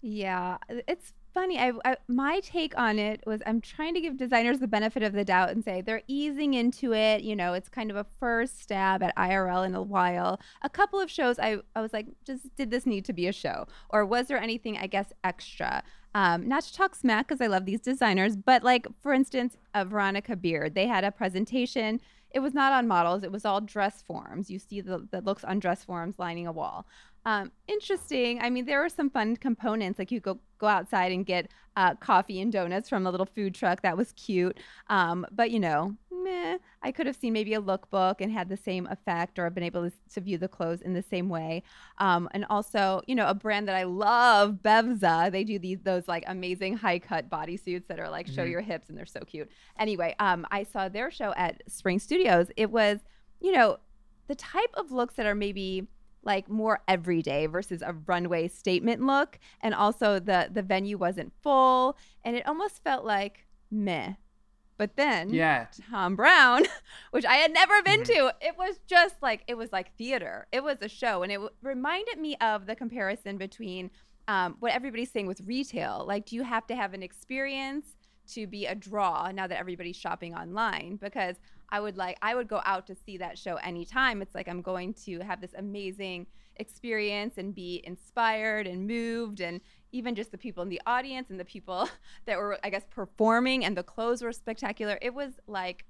Yeah, 0.00 0.58
it's 0.68 1.12
funny. 1.32 1.58
I, 1.58 1.72
I, 1.84 1.96
my 2.08 2.40
take 2.40 2.76
on 2.78 2.98
it 2.98 3.22
was 3.26 3.40
I'm 3.46 3.60
trying 3.60 3.94
to 3.94 4.00
give 4.00 4.16
designers 4.16 4.58
the 4.58 4.68
benefit 4.68 5.02
of 5.02 5.12
the 5.12 5.24
doubt 5.24 5.50
and 5.50 5.64
say 5.64 5.80
they're 5.80 6.02
easing 6.08 6.54
into 6.54 6.92
it. 6.92 7.22
You 7.22 7.36
know, 7.36 7.54
it's 7.54 7.68
kind 7.68 7.90
of 7.90 7.96
a 7.96 8.06
first 8.18 8.60
stab 8.60 9.02
at 9.02 9.16
IRL 9.16 9.66
in 9.66 9.74
a 9.74 9.82
while. 9.82 10.40
A 10.62 10.68
couple 10.68 11.00
of 11.00 11.10
shows, 11.10 11.38
I, 11.38 11.58
I 11.74 11.80
was 11.80 11.92
like, 11.92 12.06
just 12.24 12.54
did 12.56 12.70
this 12.70 12.86
need 12.86 13.04
to 13.06 13.12
be 13.12 13.26
a 13.26 13.32
show, 13.32 13.66
or 13.90 14.04
was 14.04 14.28
there 14.28 14.38
anything 14.38 14.76
I 14.76 14.86
guess 14.86 15.12
extra? 15.24 15.82
Um, 16.14 16.48
not 16.48 16.64
to 16.64 16.74
talk 16.74 16.94
smack 16.94 17.28
because 17.28 17.40
I 17.40 17.46
love 17.46 17.66
these 17.66 17.80
designers, 17.80 18.34
but 18.34 18.62
like 18.62 18.86
for 19.02 19.12
instance, 19.12 19.56
uh, 19.74 19.84
Veronica 19.84 20.36
Beard, 20.36 20.74
they 20.74 20.86
had 20.86 21.04
a 21.04 21.12
presentation. 21.12 22.00
It 22.30 22.40
was 22.40 22.54
not 22.54 22.72
on 22.72 22.86
models; 22.88 23.22
it 23.22 23.32
was 23.32 23.44
all 23.44 23.60
dress 23.60 24.02
forms. 24.02 24.50
You 24.50 24.58
see 24.58 24.80
the, 24.80 25.06
the 25.10 25.20
looks 25.20 25.44
on 25.44 25.58
dress 25.58 25.84
forms 25.84 26.18
lining 26.18 26.46
a 26.46 26.52
wall. 26.52 26.86
Um, 27.24 27.52
interesting. 27.66 28.40
I 28.40 28.50
mean, 28.50 28.64
there 28.64 28.80
were 28.80 28.88
some 28.88 29.10
fun 29.10 29.36
components. 29.36 29.98
Like 29.98 30.10
you 30.10 30.20
go 30.20 30.38
go 30.58 30.66
outside 30.66 31.12
and 31.12 31.26
get 31.26 31.50
uh, 31.76 31.94
coffee 31.96 32.40
and 32.40 32.52
donuts 32.52 32.88
from 32.88 33.06
a 33.06 33.10
little 33.10 33.26
food 33.26 33.54
truck. 33.54 33.82
That 33.82 33.96
was 33.96 34.12
cute. 34.12 34.58
Um, 34.88 35.26
but 35.30 35.50
you 35.50 35.60
know, 35.60 35.94
meh. 36.28 36.58
I 36.82 36.92
could 36.92 37.06
have 37.06 37.16
seen 37.16 37.32
maybe 37.32 37.54
a 37.54 37.60
lookbook 37.60 38.20
and 38.20 38.32
had 38.32 38.48
the 38.48 38.56
same 38.56 38.86
effect, 38.86 39.38
or 39.38 39.44
have 39.44 39.54
been 39.54 39.64
able 39.64 39.88
to, 39.88 39.96
to 40.14 40.20
view 40.20 40.38
the 40.38 40.48
clothes 40.48 40.80
in 40.80 40.94
the 40.94 41.02
same 41.02 41.28
way. 41.28 41.62
Um, 41.98 42.28
and 42.32 42.44
also, 42.50 43.02
you 43.06 43.14
know, 43.14 43.26
a 43.26 43.34
brand 43.34 43.68
that 43.68 43.76
I 43.76 43.84
love, 43.84 44.58
Bevza. 44.62 45.30
They 45.32 45.44
do 45.44 45.58
these 45.58 45.80
those 45.82 46.08
like 46.08 46.24
amazing 46.26 46.76
high 46.76 46.98
cut 46.98 47.28
bodysuits 47.28 47.86
that 47.88 47.98
are 47.98 48.10
like 48.10 48.26
show 48.26 48.42
mm-hmm. 48.42 48.50
your 48.50 48.60
hips, 48.60 48.88
and 48.88 48.96
they're 48.96 49.06
so 49.06 49.20
cute. 49.20 49.50
Anyway, 49.78 50.14
um, 50.18 50.46
I 50.50 50.62
saw 50.62 50.88
their 50.88 51.10
show 51.10 51.32
at 51.36 51.62
Spring 51.68 51.98
Studios. 51.98 52.48
It 52.56 52.70
was, 52.70 53.00
you 53.40 53.52
know, 53.52 53.78
the 54.28 54.34
type 54.34 54.70
of 54.74 54.92
looks 54.92 55.14
that 55.14 55.26
are 55.26 55.34
maybe 55.34 55.88
like 56.22 56.48
more 56.48 56.80
everyday 56.88 57.46
versus 57.46 57.80
a 57.80 57.94
runway 58.06 58.48
statement 58.48 59.00
look 59.00 59.38
and 59.60 59.72
also 59.72 60.18
the 60.18 60.48
the 60.52 60.62
venue 60.62 60.98
wasn't 60.98 61.32
full 61.42 61.96
and 62.24 62.36
it 62.36 62.46
almost 62.46 62.82
felt 62.82 63.04
like 63.04 63.46
meh 63.70 64.14
but 64.78 64.96
then 64.96 65.28
yeah 65.28 65.66
Thom 65.90 66.16
Browne 66.16 66.64
which 67.10 67.26
i 67.26 67.34
had 67.34 67.52
never 67.52 67.82
been 67.82 68.00
mm-hmm. 68.00 68.28
to 68.28 68.34
it 68.40 68.56
was 68.56 68.78
just 68.86 69.16
like 69.20 69.42
it 69.46 69.56
was 69.56 69.70
like 69.72 69.94
theater 69.96 70.46
it 70.50 70.64
was 70.64 70.78
a 70.80 70.88
show 70.88 71.22
and 71.22 71.30
it 71.30 71.36
w- 71.36 71.52
reminded 71.62 72.18
me 72.18 72.36
of 72.40 72.66
the 72.66 72.74
comparison 72.74 73.36
between 73.36 73.90
um, 74.28 74.56
what 74.60 74.72
everybody's 74.72 75.10
saying 75.10 75.26
with 75.26 75.40
retail 75.42 76.04
like 76.06 76.26
do 76.26 76.36
you 76.36 76.42
have 76.42 76.66
to 76.68 76.76
have 76.76 76.94
an 76.94 77.02
experience 77.02 77.96
to 78.28 78.46
be 78.46 78.66
a 78.66 78.74
draw 78.74 79.30
now 79.30 79.46
that 79.46 79.58
everybody's 79.58 79.96
shopping 79.96 80.34
online 80.34 80.96
because 80.96 81.36
I 81.70 81.80
would 81.80 81.96
like 81.96 82.18
I 82.22 82.34
would 82.34 82.48
go 82.48 82.60
out 82.64 82.86
to 82.86 82.94
see 82.94 83.18
that 83.18 83.38
show 83.38 83.56
anytime. 83.56 84.22
It's 84.22 84.34
like 84.34 84.48
I'm 84.48 84.62
going 84.62 84.94
to 85.04 85.20
have 85.20 85.40
this 85.40 85.54
amazing 85.56 86.26
experience 86.56 87.38
and 87.38 87.54
be 87.54 87.82
inspired 87.84 88.66
and 88.66 88.86
moved 88.86 89.40
and 89.40 89.60
even 89.92 90.14
just 90.14 90.30
the 90.30 90.38
people 90.38 90.62
in 90.62 90.68
the 90.68 90.80
audience 90.86 91.30
and 91.30 91.40
the 91.40 91.44
people 91.44 91.88
that 92.26 92.38
were 92.38 92.58
I 92.62 92.70
guess 92.70 92.84
performing 92.90 93.64
and 93.64 93.76
the 93.76 93.82
clothes 93.82 94.22
were 94.22 94.32
spectacular. 94.32 94.98
It 95.00 95.14
was 95.14 95.32
like 95.46 95.84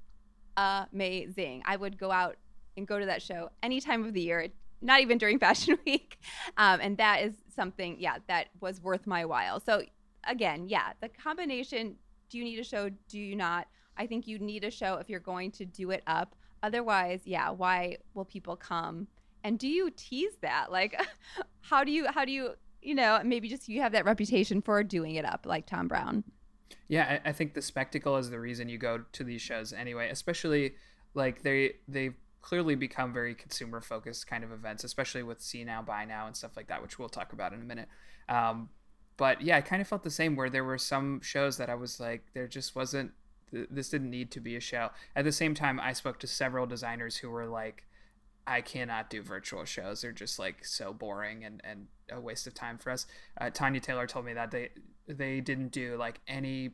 amazing. 0.57 1.63
I 1.67 1.77
would 1.77 1.99
go 1.99 2.11
out 2.11 2.37
and 2.77 2.87
go 2.87 2.99
to 2.99 3.07
that 3.07 3.23
show 3.23 3.51
any 3.63 3.81
time 3.81 4.05
of 4.05 4.13
the 4.13 4.21
year, 4.21 4.49
not 4.81 5.01
even 5.01 5.19
during 5.19 5.39
Fashion 5.47 5.79
Week. 5.85 6.19
Um, 6.57 6.81
and 6.81 6.97
that 6.99 7.23
is 7.23 7.35
something, 7.55 7.97
yeah, 7.99 8.19
that 8.29 8.49
was 8.61 8.81
worth 8.81 9.07
my 9.07 9.25
while. 9.25 9.61
So 9.61 9.83
again, 10.25 10.69
yeah, 10.69 10.93
the 11.01 11.09
combination. 11.09 11.97
Do 12.31 12.37
you 12.37 12.45
need 12.45 12.59
a 12.59 12.65
show? 12.65 12.91
Do 13.09 13.19
you 13.19 13.35
not? 13.35 13.69
I 13.97 14.07
think 14.07 14.27
you 14.27 14.39
need 14.39 14.63
a 14.63 14.71
show 14.71 14.95
if 14.95 15.09
you're 15.09 15.19
going 15.19 15.51
to 15.53 15.65
do 15.65 15.91
it 15.91 16.03
up. 16.07 16.35
Otherwise, 16.63 17.23
yeah, 17.25 17.51
why 17.51 17.97
will 18.15 18.27
people 18.27 18.55
come? 18.55 19.07
And 19.45 19.59
do 19.59 19.67
you 19.67 19.91
tease 19.91 20.37
that? 20.43 20.71
Like 20.71 21.01
how 21.61 21.85
do 21.85 21.91
you 21.91 22.07
how 22.09 22.25
do 22.25 22.33
you 22.33 22.55
you 22.89 22.95
know, 22.95 23.21
maybe 23.23 23.49
just 23.49 23.69
you 23.69 23.83
have 23.83 23.93
that 23.93 24.07
reputation 24.07 24.63
for 24.63 24.83
doing 24.83 25.17
it 25.17 25.25
up 25.27 25.45
like 25.45 25.67
Thom 25.67 25.89
Browne. 25.89 26.25
Yeah, 26.89 27.21
I, 27.25 27.29
I 27.29 27.33
think 27.33 27.53
the 27.53 27.61
spectacle 27.61 28.17
is 28.17 28.31
the 28.31 28.41
reason 28.41 28.71
you 28.71 28.79
go 28.79 29.05
to 29.13 29.25
these 29.25 29.43
shows 29.43 29.75
anyway, 29.75 30.09
especially 30.09 30.73
like 31.13 31.43
they 31.43 31.75
they've 31.87 32.15
clearly 32.41 32.75
become 32.77 33.13
very 33.13 33.35
consumer 33.35 33.83
focused 33.83 34.27
kind 34.27 34.43
of 34.43 34.53
events, 34.53 34.85
especially 34.85 35.23
with 35.23 35.43
see 35.43 35.65
now, 35.65 35.83
buy 35.83 36.07
now, 36.07 36.27
and 36.27 36.35
stuff 36.35 36.57
like 36.57 36.69
that, 36.69 36.81
which 36.81 36.99
we'll 36.99 37.11
talk 37.11 37.35
about 37.35 37.53
in 37.53 37.61
a 37.61 37.65
minute. 37.65 37.89
Um, 38.27 38.71
but 39.19 39.43
yeah, 39.43 39.59
I 39.59 39.61
kind 39.61 39.83
of 39.83 39.89
felt 39.89 40.03
the 40.03 40.11
same 40.11 40.35
where 40.35 40.49
there 40.49 40.65
were 40.65 40.79
some 40.79 41.21
shows 41.21 41.59
that 41.59 41.69
I 41.69 41.75
was 41.75 42.01
like, 42.01 42.25
there 42.33 42.49
just 42.49 42.75
wasn't 42.75 43.13
this 43.53 43.91
didn't 43.91 44.11
need 44.11 44.31
to 44.31 44.41
be 44.41 44.57
a 44.57 44.61
show. 44.61 44.91
At 45.15 45.27
the 45.27 45.33
same 45.33 45.55
time, 45.55 45.79
I 45.79 45.93
spoke 45.93 46.19
to 46.21 46.27
several 46.27 46.67
designers 46.67 47.17
who 47.17 47.29
were 47.29 47.47
like, 47.47 47.85
I 48.49 48.63
cannot 48.63 49.11
do 49.11 49.23
virtual 49.23 49.67
shows. 49.67 50.01
They're 50.01 50.11
just 50.11 50.39
like 50.39 50.65
so 50.65 50.95
boring 50.95 51.45
and, 51.45 51.61
and 51.65 51.87
a 52.11 52.19
waste 52.19 52.47
of 52.47 52.55
time 52.55 52.79
for 52.79 52.91
us. 52.91 53.07
Uh, 53.39 53.51
Tanya 53.51 53.79
Taylor 53.79 54.07
told 54.07 54.25
me 54.25 54.33
that 54.33 54.51
they 54.51 54.71
they 55.07 55.41
didn't 55.41 55.69
do 55.69 55.97
like 55.97 56.21
any 56.27 56.71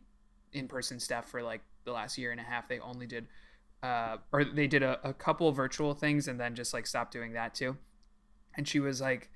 in 0.52 0.68
person 0.68 1.00
stuff 1.00 1.28
for 1.28 1.42
like 1.42 1.62
the 1.84 1.90
last 1.90 2.16
year 2.16 2.30
and 2.30 2.40
a 2.40 2.44
half. 2.44 2.68
They 2.68 2.78
only 2.78 3.08
did 3.08 3.26
uh, 3.82 4.18
or 4.32 4.44
they 4.44 4.68
did 4.68 4.84
a, 4.84 5.00
a 5.02 5.12
couple 5.12 5.50
virtual 5.50 5.94
things 5.94 6.28
and 6.28 6.38
then 6.38 6.54
just 6.54 6.72
like 6.72 6.86
stopped 6.86 7.12
doing 7.12 7.32
that 7.32 7.56
too. 7.56 7.76
And 8.56 8.68
she 8.68 8.78
was 8.78 9.00
like, 9.00 9.30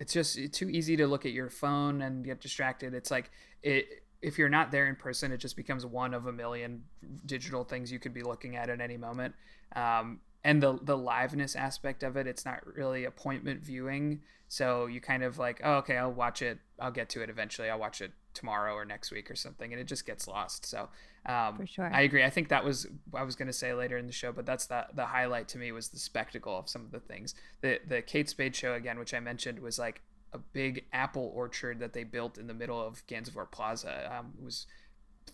it's 0.00 0.12
just 0.12 0.52
too 0.52 0.68
easy 0.68 0.96
to 0.96 1.06
look 1.06 1.24
at 1.24 1.32
your 1.32 1.48
phone 1.48 2.02
and 2.02 2.24
get 2.24 2.40
distracted. 2.40 2.92
It's 2.92 3.12
like 3.12 3.30
it 3.62 3.86
if 4.20 4.36
you're 4.36 4.48
not 4.48 4.72
there 4.72 4.88
in 4.88 4.96
person, 4.96 5.30
it 5.30 5.38
just 5.38 5.54
becomes 5.54 5.86
one 5.86 6.12
of 6.12 6.26
a 6.26 6.32
million 6.32 6.82
digital 7.24 7.62
things 7.62 7.92
you 7.92 8.00
could 8.00 8.14
be 8.14 8.22
looking 8.22 8.56
at 8.56 8.68
at 8.68 8.80
any 8.80 8.96
moment. 8.96 9.34
Um, 9.76 10.18
and 10.44 10.62
the 10.62 10.78
the 10.82 10.96
liveness 10.96 11.56
aspect 11.56 12.02
of 12.02 12.16
it, 12.16 12.26
it's 12.26 12.44
not 12.44 12.64
really 12.66 13.04
appointment 13.04 13.64
viewing. 13.64 14.20
So 14.48 14.86
you 14.86 15.00
kind 15.00 15.24
of 15.24 15.38
like, 15.38 15.60
oh, 15.64 15.76
okay, 15.76 15.96
I'll 15.96 16.12
watch 16.12 16.42
it. 16.42 16.58
I'll 16.78 16.92
get 16.92 17.08
to 17.10 17.22
it 17.22 17.30
eventually. 17.30 17.70
I'll 17.70 17.78
watch 17.78 18.00
it 18.00 18.12
tomorrow 18.34 18.74
or 18.74 18.84
next 18.84 19.10
week 19.10 19.30
or 19.30 19.34
something, 19.34 19.72
and 19.72 19.80
it 19.80 19.86
just 19.86 20.06
gets 20.06 20.28
lost. 20.28 20.66
So 20.66 20.90
um, 21.26 21.56
for 21.56 21.66
sure, 21.66 21.90
I 21.92 22.02
agree. 22.02 22.22
I 22.22 22.30
think 22.30 22.50
that 22.50 22.64
was 22.64 22.86
I 23.14 23.22
was 23.22 23.36
going 23.36 23.46
to 23.46 23.54
say 23.54 23.72
later 23.72 23.96
in 23.96 24.06
the 24.06 24.12
show, 24.12 24.32
but 24.32 24.44
that's 24.44 24.66
the 24.66 24.86
the 24.94 25.06
highlight 25.06 25.48
to 25.48 25.58
me 25.58 25.72
was 25.72 25.88
the 25.88 25.98
spectacle 25.98 26.56
of 26.56 26.68
some 26.68 26.82
of 26.84 26.92
the 26.92 27.00
things. 27.00 27.34
The 27.62 27.80
the 27.88 28.02
Kate 28.02 28.28
Spade 28.28 28.54
show 28.54 28.74
again, 28.74 28.98
which 28.98 29.14
I 29.14 29.20
mentioned, 29.20 29.58
was 29.58 29.78
like 29.78 30.02
a 30.34 30.38
big 30.38 30.84
apple 30.92 31.32
orchard 31.34 31.78
that 31.80 31.94
they 31.94 32.04
built 32.04 32.36
in 32.36 32.46
the 32.46 32.54
middle 32.54 32.80
of 32.80 33.06
Gansevoort 33.06 33.50
Plaza. 33.50 34.14
Um, 34.14 34.34
it 34.38 34.44
was 34.44 34.66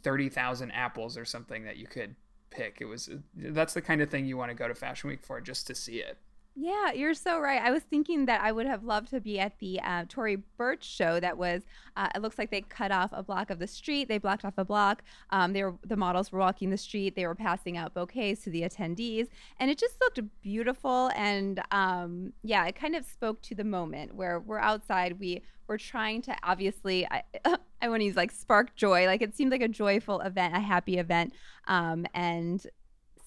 thirty 0.02 0.28
thousand 0.28 0.70
apples 0.70 1.18
or 1.18 1.24
something 1.24 1.64
that 1.64 1.76
you 1.76 1.88
could 1.88 2.14
pick. 2.50 2.78
It 2.80 2.86
was 2.86 3.08
that's 3.34 3.74
the 3.74 3.82
kind 3.82 4.00
of 4.00 4.10
thing 4.10 4.26
you 4.26 4.36
want 4.36 4.50
to 4.50 4.54
go 4.54 4.68
to 4.68 4.74
Fashion 4.74 5.08
Week 5.08 5.22
for, 5.22 5.40
just 5.40 5.66
to 5.68 5.74
see 5.74 5.96
it. 5.96 6.18
Yeah, 6.62 6.92
you're 6.92 7.14
so 7.14 7.40
right. 7.40 7.62
I 7.62 7.70
was 7.70 7.82
thinking 7.84 8.26
that 8.26 8.42
I 8.42 8.52
would 8.52 8.66
have 8.66 8.84
loved 8.84 9.08
to 9.12 9.20
be 9.20 9.40
at 9.40 9.58
the 9.60 9.80
uh, 9.80 10.04
Tory 10.10 10.36
Burch 10.58 10.84
show. 10.84 11.18
That 11.18 11.38
was, 11.38 11.62
uh, 11.96 12.08
it 12.14 12.20
looks 12.20 12.36
like 12.36 12.50
they 12.50 12.60
cut 12.60 12.92
off 12.92 13.08
a 13.14 13.22
block 13.22 13.48
of 13.48 13.58
the 13.58 13.66
street. 13.66 14.08
They 14.08 14.18
blocked 14.18 14.44
off 14.44 14.58
a 14.58 14.64
block. 14.66 15.02
Um, 15.30 15.54
they 15.54 15.64
were 15.64 15.76
the 15.86 15.96
models 15.96 16.30
were 16.30 16.38
walking 16.38 16.68
the 16.68 16.76
street. 16.76 17.16
They 17.16 17.26
were 17.26 17.34
passing 17.34 17.78
out 17.78 17.94
bouquets 17.94 18.44
to 18.44 18.50
the 18.50 18.60
attendees, 18.60 19.28
and 19.58 19.70
it 19.70 19.78
just 19.78 19.94
looked 20.02 20.20
beautiful. 20.42 21.10
And 21.16 21.62
um, 21.70 22.34
yeah, 22.42 22.66
it 22.66 22.74
kind 22.74 22.94
of 22.94 23.06
spoke 23.06 23.40
to 23.42 23.54
the 23.54 23.64
moment 23.64 24.14
where 24.14 24.38
we're 24.38 24.58
outside. 24.58 25.18
We 25.18 25.42
were 25.66 25.78
trying 25.78 26.20
to 26.22 26.36
obviously, 26.42 27.06
I, 27.06 27.22
I 27.80 27.88
want 27.88 28.00
to 28.00 28.04
use 28.04 28.16
like 28.16 28.32
spark 28.32 28.76
joy. 28.76 29.06
Like 29.06 29.22
it 29.22 29.34
seemed 29.34 29.50
like 29.50 29.62
a 29.62 29.68
joyful 29.68 30.20
event, 30.20 30.54
a 30.54 30.60
happy 30.60 30.98
event, 30.98 31.32
um, 31.68 32.04
and 32.12 32.66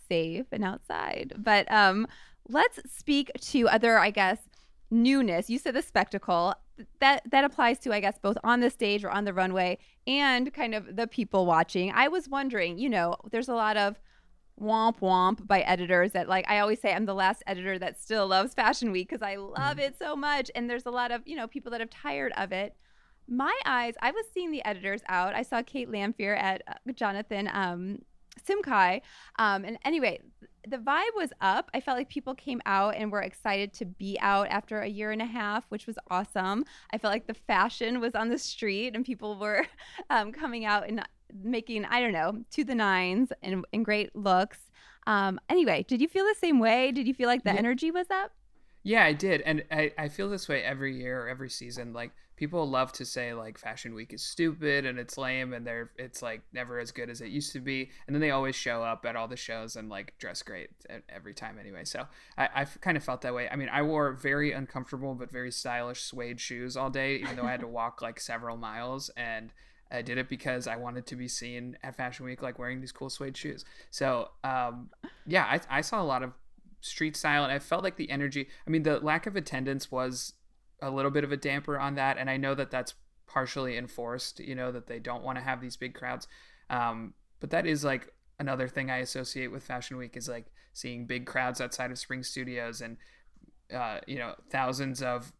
safe 0.07 0.45
and 0.51 0.63
outside. 0.63 1.33
But 1.37 1.71
um, 1.71 2.05
let's 2.49 2.79
speak 2.91 3.31
to 3.39 3.67
other, 3.69 3.97
I 3.97 4.09
guess, 4.09 4.39
newness. 4.91 5.49
You 5.49 5.57
said 5.57 5.75
the 5.75 5.81
spectacle. 5.81 6.55
That 6.99 7.21
that 7.29 7.43
applies 7.43 7.77
to, 7.79 7.93
I 7.93 7.99
guess, 7.99 8.17
both 8.17 8.37
on 8.43 8.59
the 8.59 8.69
stage 8.69 9.03
or 9.03 9.11
on 9.11 9.25
the 9.25 9.33
runway 9.33 9.77
and 10.07 10.51
kind 10.53 10.73
of 10.73 10.95
the 10.95 11.05
people 11.07 11.45
watching. 11.45 11.91
I 11.93 12.07
was 12.07 12.27
wondering, 12.27 12.79
you 12.79 12.89
know, 12.89 13.15
there's 13.31 13.47
a 13.47 13.53
lot 13.53 13.77
of 13.77 13.99
womp 14.59 14.99
womp 14.99 15.47
by 15.47 15.61
editors 15.61 16.11
that 16.11 16.29
like 16.29 16.45
I 16.47 16.59
always 16.59 16.79
say 16.79 16.93
I'm 16.93 17.05
the 17.05 17.15
last 17.15 17.43
editor 17.47 17.79
that 17.79 17.99
still 17.99 18.27
loves 18.27 18.53
Fashion 18.53 18.91
Week 18.91 19.09
because 19.09 19.21
I 19.21 19.35
love 19.35 19.77
mm. 19.77 19.81
it 19.81 19.97
so 19.97 20.15
much. 20.15 20.49
And 20.55 20.69
there's 20.69 20.85
a 20.85 20.91
lot 20.91 21.11
of, 21.11 21.21
you 21.25 21.35
know, 21.35 21.47
people 21.47 21.71
that 21.71 21.79
have 21.79 21.89
tired 21.89 22.33
of 22.37 22.51
it. 22.51 22.75
My 23.27 23.57
eyes, 23.65 23.93
I 24.01 24.11
was 24.11 24.25
seeing 24.33 24.51
the 24.51 24.65
editors 24.65 25.01
out. 25.07 25.33
I 25.33 25.43
saw 25.43 25.61
Kate 25.61 25.89
Lanphear 25.89 26.35
at 26.37 26.61
uh, 26.67 26.91
Jonathan 26.93 27.49
um, 27.53 27.99
Simkhai. 28.47 29.01
Um, 29.37 29.63
and 29.65 29.77
anyway, 29.85 30.19
the 30.67 30.77
vibe 30.77 31.15
was 31.15 31.31
up. 31.41 31.69
I 31.73 31.79
felt 31.79 31.97
like 31.97 32.09
people 32.09 32.33
came 32.35 32.61
out 32.65 32.95
and 32.95 33.11
were 33.11 33.21
excited 33.21 33.73
to 33.73 33.85
be 33.85 34.17
out 34.21 34.47
after 34.47 34.79
a 34.79 34.87
year 34.87 35.11
and 35.11 35.21
a 35.21 35.25
half, 35.25 35.65
which 35.69 35.87
was 35.87 35.97
awesome. 36.09 36.65
I 36.91 36.97
felt 36.97 37.13
like 37.13 37.27
the 37.27 37.33
fashion 37.33 37.99
was 37.99 38.15
on 38.15 38.29
the 38.29 38.37
street 38.37 38.95
and 38.95 39.05
people 39.05 39.37
were 39.37 39.65
um, 40.09 40.31
coming 40.31 40.65
out 40.65 40.87
and 40.87 41.03
making, 41.43 41.85
I 41.85 41.99
don't 41.99 42.13
know, 42.13 42.43
to 42.51 42.63
the 42.63 42.75
nines 42.75 43.31
and, 43.41 43.65
and 43.73 43.83
great 43.83 44.15
looks. 44.15 44.59
Um, 45.05 45.39
anyway, 45.49 45.85
did 45.87 46.01
you 46.01 46.07
feel 46.07 46.25
the 46.25 46.35
same 46.39 46.59
way? 46.59 46.91
Did 46.91 47.07
you 47.07 47.13
feel 47.13 47.27
like 47.27 47.43
the 47.43 47.51
yeah. 47.51 47.59
energy 47.59 47.91
was 47.91 48.09
up? 48.09 48.31
Yeah, 48.83 49.05
I 49.05 49.13
did. 49.13 49.41
And 49.41 49.63
I, 49.71 49.93
I 49.97 50.09
feel 50.09 50.29
this 50.29 50.49
way 50.49 50.61
every 50.61 50.95
year 50.95 51.27
every 51.27 51.49
season. 51.49 51.93
Like 51.93 52.11
people 52.35 52.69
love 52.69 52.91
to 52.93 53.05
say 53.05 53.33
like 53.33 53.57
fashion 53.57 53.93
week 53.93 54.13
is 54.13 54.21
stupid 54.21 54.85
and 54.85 54.99
it's 54.99 55.17
lame 55.17 55.53
and 55.53 55.65
they're 55.65 55.91
it's 55.97 56.21
like 56.21 56.41
never 56.51 56.79
as 56.79 56.91
good 56.91 57.09
as 57.09 57.21
it 57.21 57.29
used 57.29 57.53
to 57.53 57.61
be. 57.61 57.89
And 58.05 58.13
then 58.13 58.19
they 58.19 58.31
always 58.31 58.55
show 58.55 58.83
up 58.83 59.05
at 59.05 59.15
all 59.15 59.29
the 59.29 59.37
shows 59.37 59.77
and 59.77 59.87
like 59.87 60.13
dress 60.19 60.43
great 60.43 60.69
every 61.07 61.33
time 61.33 61.57
anyway. 61.57 61.85
So 61.85 62.05
I, 62.37 62.49
I 62.53 62.65
kind 62.65 62.97
of 62.97 63.03
felt 63.03 63.21
that 63.21 63.33
way. 63.33 63.47
I 63.49 63.55
mean, 63.55 63.69
I 63.69 63.81
wore 63.83 64.11
very 64.11 64.51
uncomfortable 64.51 65.15
but 65.15 65.31
very 65.31 65.51
stylish 65.51 66.01
suede 66.01 66.41
shoes 66.41 66.75
all 66.75 66.89
day, 66.89 67.15
even 67.15 67.37
though 67.37 67.45
I 67.45 67.51
had 67.51 67.61
to 67.61 67.67
walk 67.67 68.01
like 68.01 68.19
several 68.19 68.57
miles 68.57 69.09
and 69.15 69.53
I 69.91 70.01
did 70.01 70.17
it 70.17 70.27
because 70.27 70.67
I 70.67 70.75
wanted 70.75 71.05
to 71.05 71.15
be 71.15 71.27
seen 71.27 71.77
at 71.83 71.95
Fashion 71.95 72.25
Week, 72.25 72.41
like 72.41 72.57
wearing 72.57 72.81
these 72.81 72.91
cool 72.91 73.11
suede 73.11 73.37
shoes. 73.37 73.63
So, 73.91 74.31
um, 74.43 74.89
yeah, 75.27 75.43
I, 75.45 75.77
I 75.77 75.81
saw 75.81 76.01
a 76.01 76.03
lot 76.03 76.23
of 76.23 76.31
street 76.83 77.15
style 77.15 77.43
and 77.43 77.51
i 77.51 77.59
felt 77.59 77.83
like 77.83 77.95
the 77.95 78.09
energy 78.09 78.47
i 78.67 78.69
mean 78.69 78.83
the 78.83 78.99
lack 78.99 79.25
of 79.25 79.35
attendance 79.35 79.91
was 79.91 80.33
a 80.81 80.91
little 80.91 81.11
bit 81.11 81.23
of 81.23 81.31
a 81.31 81.37
damper 81.37 81.79
on 81.79 81.95
that 81.95 82.17
and 82.17 82.29
i 82.29 82.37
know 82.37 82.53
that 82.53 82.69
that's 82.69 82.93
partially 83.33 83.77
enforced 83.77 84.39
you 84.39 84.53
know 84.53 84.71
that 84.71 84.87
they 84.87 84.99
don't 84.99 85.23
want 85.23 85.37
to 85.37 85.43
have 85.43 85.59
these 85.59 85.75
big 85.75 85.95
crowds. 85.95 86.27
Um, 86.69 87.13
but 87.39 87.49
that 87.49 87.65
is 87.65 87.83
like 87.83 88.13
another 88.39 88.67
thing 88.67 88.89
i 88.89 88.97
associate 88.97 89.47
with 89.47 89.63
fashion 89.63 89.97
week 89.97 90.15
is 90.17 90.27
like 90.27 90.45
seeing 90.73 91.05
big 91.05 91.25
crowds 91.25 91.61
outside 91.61 91.91
of 91.91 91.99
spring 91.99 92.23
studios 92.23 92.81
and 92.81 92.97
uh, 93.73 93.99
you 94.07 94.17
know 94.17 94.35
thousands 94.49 95.01
of 95.01 95.33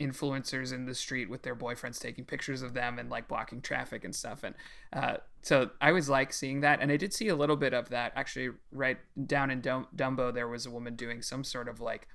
influencers 0.00 0.72
in 0.72 0.86
the 0.86 0.94
street 0.94 1.28
with 1.28 1.42
their 1.42 1.56
boyfriends 1.56 1.98
taking 2.00 2.24
pictures 2.24 2.62
of 2.62 2.74
them 2.74 2.98
and 2.98 3.10
like 3.10 3.26
blocking 3.28 3.60
traffic 3.60 4.04
and 4.04 4.14
stuff 4.14 4.44
and 4.44 4.54
uh, 4.92 5.16
so 5.42 5.70
i 5.80 5.90
was 5.90 6.08
like 6.08 6.32
seeing 6.32 6.60
that 6.60 6.80
and 6.80 6.92
i 6.92 6.96
did 6.96 7.12
see 7.12 7.28
a 7.28 7.34
little 7.36 7.56
bit 7.56 7.74
of 7.74 7.88
that. 7.88 8.12
Actually 8.14 8.50
right 8.72 8.98
down 9.26 9.50
in 9.50 9.60
Dum- 9.60 9.88
dumbo 9.96 10.32
there 10.32 10.48
was 10.48 10.66
a 10.66 10.70
woman 10.70 10.94
doing 10.94 11.22
some 11.22 11.42
sort 11.42 11.68
of 11.68 11.80
like 11.80 12.08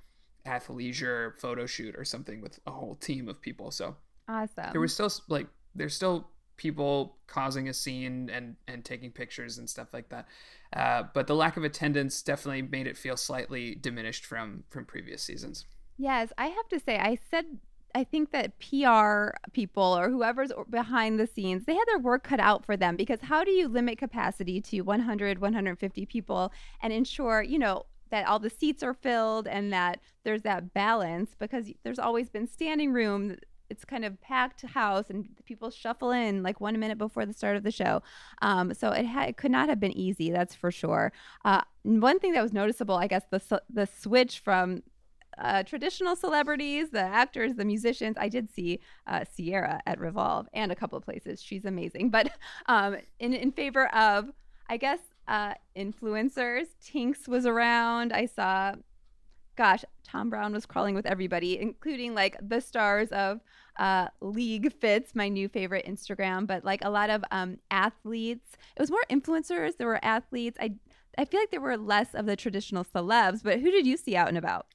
athleisure 0.46 1.38
photo 1.38 1.66
shoot 1.66 1.94
or 1.96 2.04
something 2.04 2.40
with 2.40 2.58
a 2.66 2.70
whole 2.70 2.96
team 2.96 3.28
of 3.28 3.40
people 3.40 3.70
so 3.70 3.96
awesome 4.28 4.70
there 4.72 4.80
was 4.80 4.92
still 4.92 5.10
like 5.28 5.46
there's 5.74 5.94
still 5.94 6.28
people 6.56 7.16
causing 7.26 7.68
a 7.68 7.74
scene 7.74 8.30
and 8.30 8.56
and 8.68 8.84
taking 8.84 9.10
pictures 9.10 9.58
and 9.58 9.68
stuff 9.68 9.92
like 9.92 10.08
that 10.08 10.26
uh, 10.74 11.04
but 11.14 11.26
the 11.26 11.34
lack 11.34 11.56
of 11.56 11.64
attendance 11.64 12.20
definitely 12.20 12.62
made 12.62 12.86
it 12.86 12.96
feel 12.96 13.16
slightly 13.16 13.74
diminished 13.76 14.26
from 14.26 14.64
from 14.70 14.84
previous 14.84 15.22
seasons. 15.22 15.66
Yes, 15.96 16.32
I 16.36 16.46
have 16.48 16.68
to 16.70 16.80
say, 16.80 16.98
I 16.98 17.18
said 17.30 17.58
I 17.94 18.04
think 18.04 18.32
that 18.32 18.58
PR 18.58 19.36
people 19.52 19.96
or 19.96 20.10
whoever's 20.10 20.50
behind 20.68 21.20
the 21.20 21.26
scenes, 21.26 21.64
they 21.64 21.74
had 21.74 21.84
their 21.86 22.00
work 22.00 22.24
cut 22.24 22.40
out 22.40 22.64
for 22.64 22.76
them 22.76 22.96
because 22.96 23.20
how 23.22 23.44
do 23.44 23.52
you 23.52 23.68
limit 23.68 23.98
capacity 23.98 24.60
to 24.62 24.80
100, 24.80 25.38
150 25.38 26.06
people 26.06 26.52
and 26.82 26.92
ensure, 26.92 27.42
you 27.42 27.58
know, 27.58 27.86
that 28.10 28.26
all 28.26 28.38
the 28.38 28.50
seats 28.50 28.82
are 28.82 28.94
filled 28.94 29.46
and 29.46 29.72
that 29.72 30.00
there's 30.24 30.42
that 30.42 30.74
balance 30.74 31.34
because 31.38 31.70
there's 31.84 31.98
always 31.98 32.28
been 32.28 32.46
standing 32.46 32.92
room 32.92 33.36
it's 33.70 33.84
kind 33.84 34.04
of 34.04 34.20
packed 34.20 34.62
house 34.62 35.10
and 35.10 35.26
people 35.44 35.70
shuffle 35.70 36.10
in 36.10 36.42
like 36.42 36.60
one 36.60 36.78
minute 36.78 36.98
before 36.98 37.24
the 37.26 37.32
start 37.32 37.56
of 37.56 37.62
the 37.62 37.70
show. 37.70 38.02
Um, 38.42 38.74
so 38.74 38.90
it, 38.90 39.06
ha- 39.06 39.24
it 39.24 39.36
could 39.36 39.50
not 39.50 39.68
have 39.68 39.80
been 39.80 39.96
easy, 39.96 40.30
that's 40.30 40.54
for 40.54 40.70
sure. 40.70 41.12
Uh, 41.44 41.62
one 41.82 42.18
thing 42.18 42.32
that 42.34 42.42
was 42.42 42.52
noticeable, 42.52 42.96
I 42.96 43.06
guess, 43.06 43.24
the 43.30 43.62
the 43.70 43.86
switch 43.86 44.40
from 44.40 44.82
uh, 45.38 45.62
traditional 45.62 46.16
celebrities, 46.16 46.90
the 46.90 47.00
actors, 47.00 47.54
the 47.54 47.64
musicians. 47.64 48.16
I 48.18 48.28
did 48.28 48.50
see 48.50 48.80
uh, 49.06 49.24
Ciara 49.36 49.80
at 49.86 50.00
Revolve 50.00 50.48
and 50.52 50.72
a 50.72 50.74
couple 50.74 50.98
of 50.98 51.04
places. 51.04 51.42
She's 51.42 51.64
amazing. 51.64 52.10
But 52.10 52.30
um, 52.66 52.96
in, 53.18 53.34
in 53.34 53.52
favor 53.52 53.86
of, 53.94 54.30
I 54.68 54.76
guess, 54.76 55.00
uh, 55.28 55.54
influencers, 55.76 56.66
Tinx 56.84 57.26
was 57.28 57.46
around. 57.46 58.12
I 58.12 58.26
saw, 58.26 58.74
gosh, 59.56 59.84
Thom 60.06 60.30
Browne 60.30 60.52
was 60.52 60.66
crawling 60.66 60.94
with 60.94 61.06
everybody, 61.06 61.58
including 61.58 62.14
like 62.14 62.36
the 62.46 62.60
stars 62.60 63.08
of 63.08 63.40
uh, 63.78 64.08
League 64.20 64.72
Fits, 64.72 65.14
my 65.14 65.28
new 65.28 65.48
favorite 65.48 65.86
Instagram, 65.86 66.46
but 66.46 66.64
like 66.64 66.84
a 66.84 66.90
lot 66.90 67.10
of 67.10 67.24
um, 67.30 67.58
athletes. 67.70 68.52
It 68.76 68.80
was 68.80 68.90
more 68.90 69.04
influencers. 69.10 69.76
There 69.76 69.86
were 69.86 70.04
athletes. 70.04 70.58
I 70.60 70.74
I 71.16 71.24
feel 71.24 71.40
like 71.40 71.50
there 71.50 71.60
were 71.60 71.76
less 71.76 72.14
of 72.14 72.26
the 72.26 72.36
traditional 72.36 72.84
celebs, 72.84 73.42
but 73.42 73.60
who 73.60 73.70
did 73.70 73.86
you 73.86 73.96
see 73.96 74.16
out 74.16 74.28
and 74.28 74.38
about? 74.38 74.66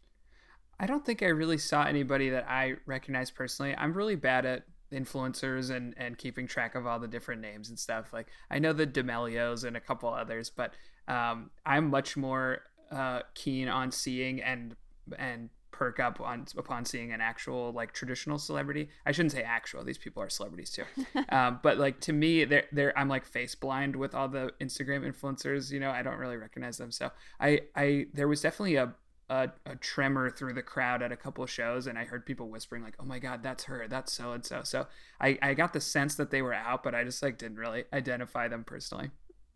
I 0.80 0.86
don't 0.86 1.06
think 1.06 1.22
I 1.22 1.28
really 1.28 1.58
saw 1.58 1.84
anybody 1.84 2.30
that 2.30 2.46
I 2.50 2.76
recognize 2.86 3.32
personally. 3.32 3.76
I'm 3.78 3.94
really 3.94 4.16
bad 4.16 4.46
at 4.46 4.64
influencers 4.92 5.70
and 5.70 5.94
and 5.98 6.18
keeping 6.18 6.48
track 6.48 6.76
of 6.76 6.88
all 6.88 7.00
the 7.00 7.08
different 7.08 7.42
names 7.42 7.70
and 7.70 7.78
stuff. 7.78 8.14
Like 8.14 8.28
I 8.50 8.60
know 8.60 8.74
the 8.74 8.86
D'Amelios 8.86 9.64
and 9.64 9.76
a 9.78 9.82
couple 9.82 10.10
others, 10.10 10.50
but 10.50 10.74
um, 11.08 11.50
I'm 11.66 11.90
much 11.90 12.16
more 12.16 12.60
uh, 12.92 13.22
keen 13.34 13.68
on 13.68 13.92
seeing 13.92 14.42
and 14.42 14.76
and 15.18 15.50
perk 15.72 16.00
up 16.00 16.20
on 16.20 16.46
upon 16.58 16.84
seeing 16.84 17.12
an 17.14 17.22
actual 17.22 17.72
like 17.72 17.94
traditional 17.94 18.38
celebrity. 18.38 18.90
I 19.06 19.12
shouldn't 19.12 19.32
say 19.32 19.42
actual; 19.42 19.84
these 19.84 19.98
people 19.98 20.24
are 20.24 20.30
celebrities 20.30 20.72
too. 20.72 20.84
um, 21.30 21.60
but 21.62 21.78
like 21.78 22.00
to 22.02 22.14
me, 22.14 22.46
they're, 22.46 22.66
they're 22.72 22.98
I'm 22.98 23.10
like 23.10 23.26
face 23.26 23.56
blind 23.56 23.96
with 23.96 24.16
all 24.16 24.28
the 24.28 24.54
Instagram 24.62 25.10
influencers. 25.10 25.72
You 25.72 25.80
know, 25.80 25.92
I 25.92 26.04
don't 26.04 26.18
really 26.18 26.38
recognize 26.38 26.78
them. 26.78 26.92
So 26.92 27.12
I 27.40 27.62
I 27.76 28.08
there 28.14 28.28
was 28.28 28.42
definitely 28.42 28.76
a 28.76 28.94
a, 29.30 29.50
a, 29.66 29.76
tremor 29.76 30.30
through 30.30 30.54
the 30.54 30.62
crowd 30.62 31.02
at 31.02 31.12
a 31.12 31.16
couple 31.16 31.44
of 31.44 31.50
shows 31.50 31.88
and 31.88 31.98
I 31.98 32.06
heard 32.06 32.26
people 32.26 32.50
whispering 32.50 32.84
like, 32.84 32.96
"Oh 33.00 33.06
my 33.06 33.20
god, 33.20 33.44
that's 33.44 33.66
her. 33.66 33.88
That's 33.88 34.12
so 34.12 34.32
and 34.32 34.46
so." 34.46 34.62
So 34.64 34.88
I 35.22 35.38
I 35.42 35.54
got 35.54 35.74
the 35.74 35.82
sense 35.82 36.16
that 36.16 36.32
they 36.32 36.42
were 36.42 36.54
out, 36.54 36.84
but 36.84 36.96
I 36.96 37.04
just 37.04 37.22
like 37.22 37.38
didn't 37.38 37.58
really 37.58 37.86
identify 37.94 38.48
them 38.48 38.64
personally. 38.64 39.12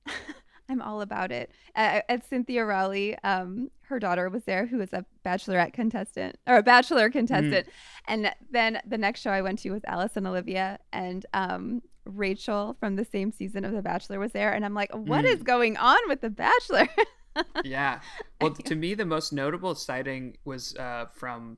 I'm 0.70 0.82
all 0.82 1.02
about 1.02 1.32
it. 1.32 1.52
At, 1.76 2.06
at 2.08 2.28
Cynthia 2.28 2.66
Rowley, 2.66 3.18
um, 3.24 3.70
her 3.82 4.00
daughter 4.00 4.30
was 4.30 4.46
there, 4.46 4.66
who 4.66 4.78
was 4.78 4.94
a 4.94 5.06
bachelorette 5.26 5.74
contestant 5.74 6.38
or 6.48 6.56
a 6.56 6.64
bachelor 6.64 7.10
contestant. 7.10 7.68
Mm. 7.68 7.72
And 8.08 8.32
then 8.50 8.80
the 8.88 8.98
next 8.98 9.22
show 9.22 9.32
I 9.32 9.42
went 9.42 9.60
to 9.60 9.72
was 9.72 9.84
Alice 9.86 10.16
and 10.16 10.26
Olivia, 10.26 10.80
and 10.94 11.26
um, 11.34 11.82
Rachel 12.06 12.76
from 12.80 12.96
the 12.96 13.06
same 13.06 13.32
season 13.32 13.66
of 13.66 13.74
The 13.74 13.82
Bachelor 13.82 14.20
was 14.20 14.32
there. 14.32 14.54
And 14.54 14.66
I'm 14.66 14.74
like, 14.74 14.94
what 14.94 15.26
mm. 15.26 15.34
is 15.34 15.44
going 15.44 15.78
on 15.78 15.98
with 16.08 16.22
The 16.22 16.30
Bachelor? 16.30 16.88
yeah. 17.64 18.02
Well, 18.42 18.52
to 18.66 18.76
me, 18.76 18.94
the 18.94 19.06
most 19.06 19.34
notable 19.34 19.76
sighting 19.76 20.38
was 20.46 20.76
uh, 20.76 21.06
from 21.14 21.58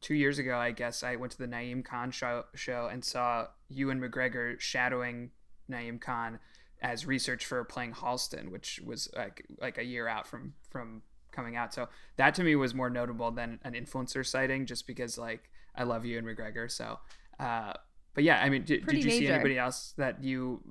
two 0.00 0.14
years 0.14 0.38
ago. 0.38 0.56
I 0.56 0.72
guess 0.72 1.02
I 1.02 1.16
went 1.16 1.32
to 1.32 1.38
the 1.38 1.46
Naeem 1.46 1.84
Khan 1.84 2.10
show, 2.10 2.44
show 2.54 2.88
and 2.90 3.04
saw 3.04 3.46
Ewan 3.68 4.00
McGregor 4.00 4.58
shadowing 4.60 5.30
Naeem 5.70 6.00
Khan 6.00 6.38
as 6.82 7.06
research 7.06 7.46
for 7.46 7.64
playing 7.64 7.92
Halston, 7.92 8.50
which 8.50 8.80
was 8.84 9.08
like 9.16 9.46
like 9.60 9.78
a 9.78 9.84
year 9.84 10.06
out 10.06 10.26
from 10.26 10.54
from 10.70 11.02
coming 11.32 11.56
out. 11.56 11.74
So 11.74 11.88
that 12.16 12.34
to 12.36 12.44
me 12.44 12.56
was 12.56 12.74
more 12.74 12.90
notable 12.90 13.30
than 13.30 13.58
an 13.64 13.72
influencer 13.72 14.24
sighting, 14.24 14.66
just 14.66 14.86
because 14.86 15.18
like 15.18 15.50
I 15.74 15.84
love 15.84 16.04
Ewan 16.04 16.24
McGregor. 16.24 16.70
So, 16.70 16.98
uh, 17.40 17.72
but 18.14 18.24
yeah, 18.24 18.40
I 18.40 18.48
mean, 18.48 18.64
did, 18.64 18.86
did 18.86 18.98
you 18.98 19.04
major. 19.04 19.18
see 19.18 19.28
anybody 19.28 19.58
else 19.58 19.94
that 19.96 20.22
you 20.22 20.62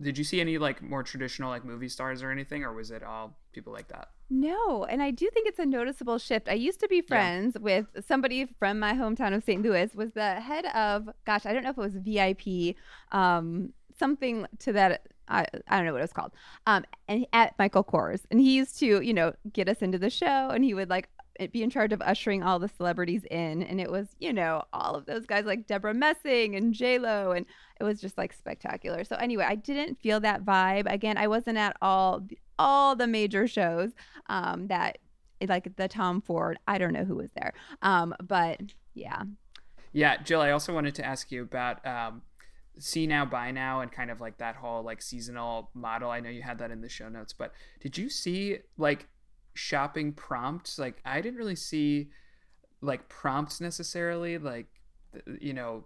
did 0.00 0.18
you 0.18 0.24
see 0.24 0.40
any 0.40 0.58
like 0.58 0.82
more 0.82 1.02
traditional 1.02 1.50
like 1.50 1.64
movie 1.64 1.88
stars 1.88 2.22
or 2.22 2.30
anything, 2.30 2.64
or 2.64 2.72
was 2.72 2.90
it 2.90 3.02
all 3.02 3.36
people 3.52 3.72
like 3.72 3.88
that? 3.88 4.08
No, 4.30 4.84
and 4.84 5.02
I 5.02 5.10
do 5.10 5.28
think 5.34 5.46
it's 5.46 5.58
a 5.58 5.66
noticeable 5.66 6.18
shift. 6.18 6.48
I 6.48 6.54
used 6.54 6.80
to 6.80 6.88
be 6.88 7.02
friends 7.02 7.54
yeah. 7.54 7.62
with 7.62 7.86
somebody 8.06 8.46
from 8.58 8.78
my 8.78 8.94
hometown 8.94 9.34
of 9.34 9.44
St. 9.44 9.62
Louis, 9.62 9.94
was 9.94 10.12
the 10.12 10.40
head 10.40 10.64
of, 10.74 11.10
gosh, 11.26 11.44
I 11.44 11.52
don't 11.52 11.62
know 11.62 11.70
if 11.70 11.76
it 11.76 11.80
was 11.80 11.96
VIP, 11.96 12.76
um, 13.12 13.74
something 13.98 14.46
to 14.60 14.72
that. 14.72 15.06
I, 15.28 15.44
I 15.68 15.76
don't 15.76 15.84
know 15.86 15.92
what 15.92 15.98
it 15.98 16.04
was 16.04 16.12
called. 16.12 16.32
Um, 16.66 16.84
and 17.08 17.26
at 17.34 17.54
Michael 17.58 17.84
Kors, 17.84 18.22
and 18.30 18.40
he 18.40 18.54
used 18.54 18.78
to, 18.80 19.02
you 19.02 19.12
know, 19.12 19.34
get 19.52 19.68
us 19.68 19.82
into 19.82 19.98
the 19.98 20.10
show, 20.10 20.48
and 20.48 20.64
he 20.64 20.72
would 20.72 20.88
like 20.88 21.10
be 21.52 21.62
in 21.62 21.70
charge 21.70 21.92
of 21.92 22.02
ushering 22.02 22.42
all 22.42 22.58
the 22.58 22.68
celebrities 22.68 23.24
in 23.30 23.62
and 23.62 23.80
it 23.80 23.90
was 23.90 24.08
you 24.18 24.32
know 24.32 24.62
all 24.72 24.94
of 24.94 25.06
those 25.06 25.26
guys 25.26 25.44
like 25.44 25.66
debra 25.66 25.94
messing 25.94 26.54
and 26.56 26.78
lo 26.80 27.32
and 27.32 27.46
it 27.80 27.84
was 27.84 28.00
just 28.00 28.16
like 28.18 28.32
spectacular. 28.32 29.04
So 29.04 29.16
anyway 29.16 29.44
i 29.48 29.54
didn't 29.54 30.00
feel 30.00 30.20
that 30.20 30.44
vibe. 30.44 30.92
Again 30.92 31.16
i 31.16 31.26
wasn't 31.26 31.58
at 31.58 31.76
all 31.80 32.22
all 32.58 32.94
the 32.94 33.06
major 33.06 33.48
shows 33.48 33.90
um 34.28 34.68
that 34.68 34.98
like 35.48 35.74
the 35.76 35.88
tom 35.88 36.20
ford 36.20 36.58
i 36.68 36.78
don't 36.78 36.92
know 36.92 37.04
who 37.04 37.16
was 37.16 37.30
there. 37.34 37.52
Um 37.80 38.14
but 38.22 38.60
yeah. 38.94 39.22
Yeah 39.92 40.22
jill 40.22 40.40
i 40.40 40.50
also 40.50 40.74
wanted 40.74 40.94
to 40.96 41.04
ask 41.04 41.32
you 41.32 41.42
about 41.42 41.84
um 41.86 42.22
see 42.78 43.06
now 43.06 43.24
buy 43.24 43.50
now 43.50 43.80
and 43.80 43.92
kind 43.92 44.10
of 44.10 44.20
like 44.20 44.38
that 44.38 44.56
whole 44.56 44.82
like 44.82 45.02
seasonal 45.02 45.70
model. 45.74 46.10
I 46.10 46.20
know 46.20 46.30
you 46.30 46.42
had 46.42 46.58
that 46.58 46.70
in 46.70 46.80
the 46.80 46.88
show 46.88 47.08
notes 47.08 47.32
but 47.32 47.52
did 47.80 47.98
you 47.98 48.08
see 48.08 48.58
like 48.76 49.08
shopping 49.54 50.12
prompts 50.12 50.78
like 50.78 51.00
i 51.04 51.20
didn't 51.20 51.38
really 51.38 51.56
see 51.56 52.10
like 52.80 53.08
prompts 53.08 53.60
necessarily 53.60 54.38
like 54.38 54.66
you 55.40 55.52
know 55.52 55.84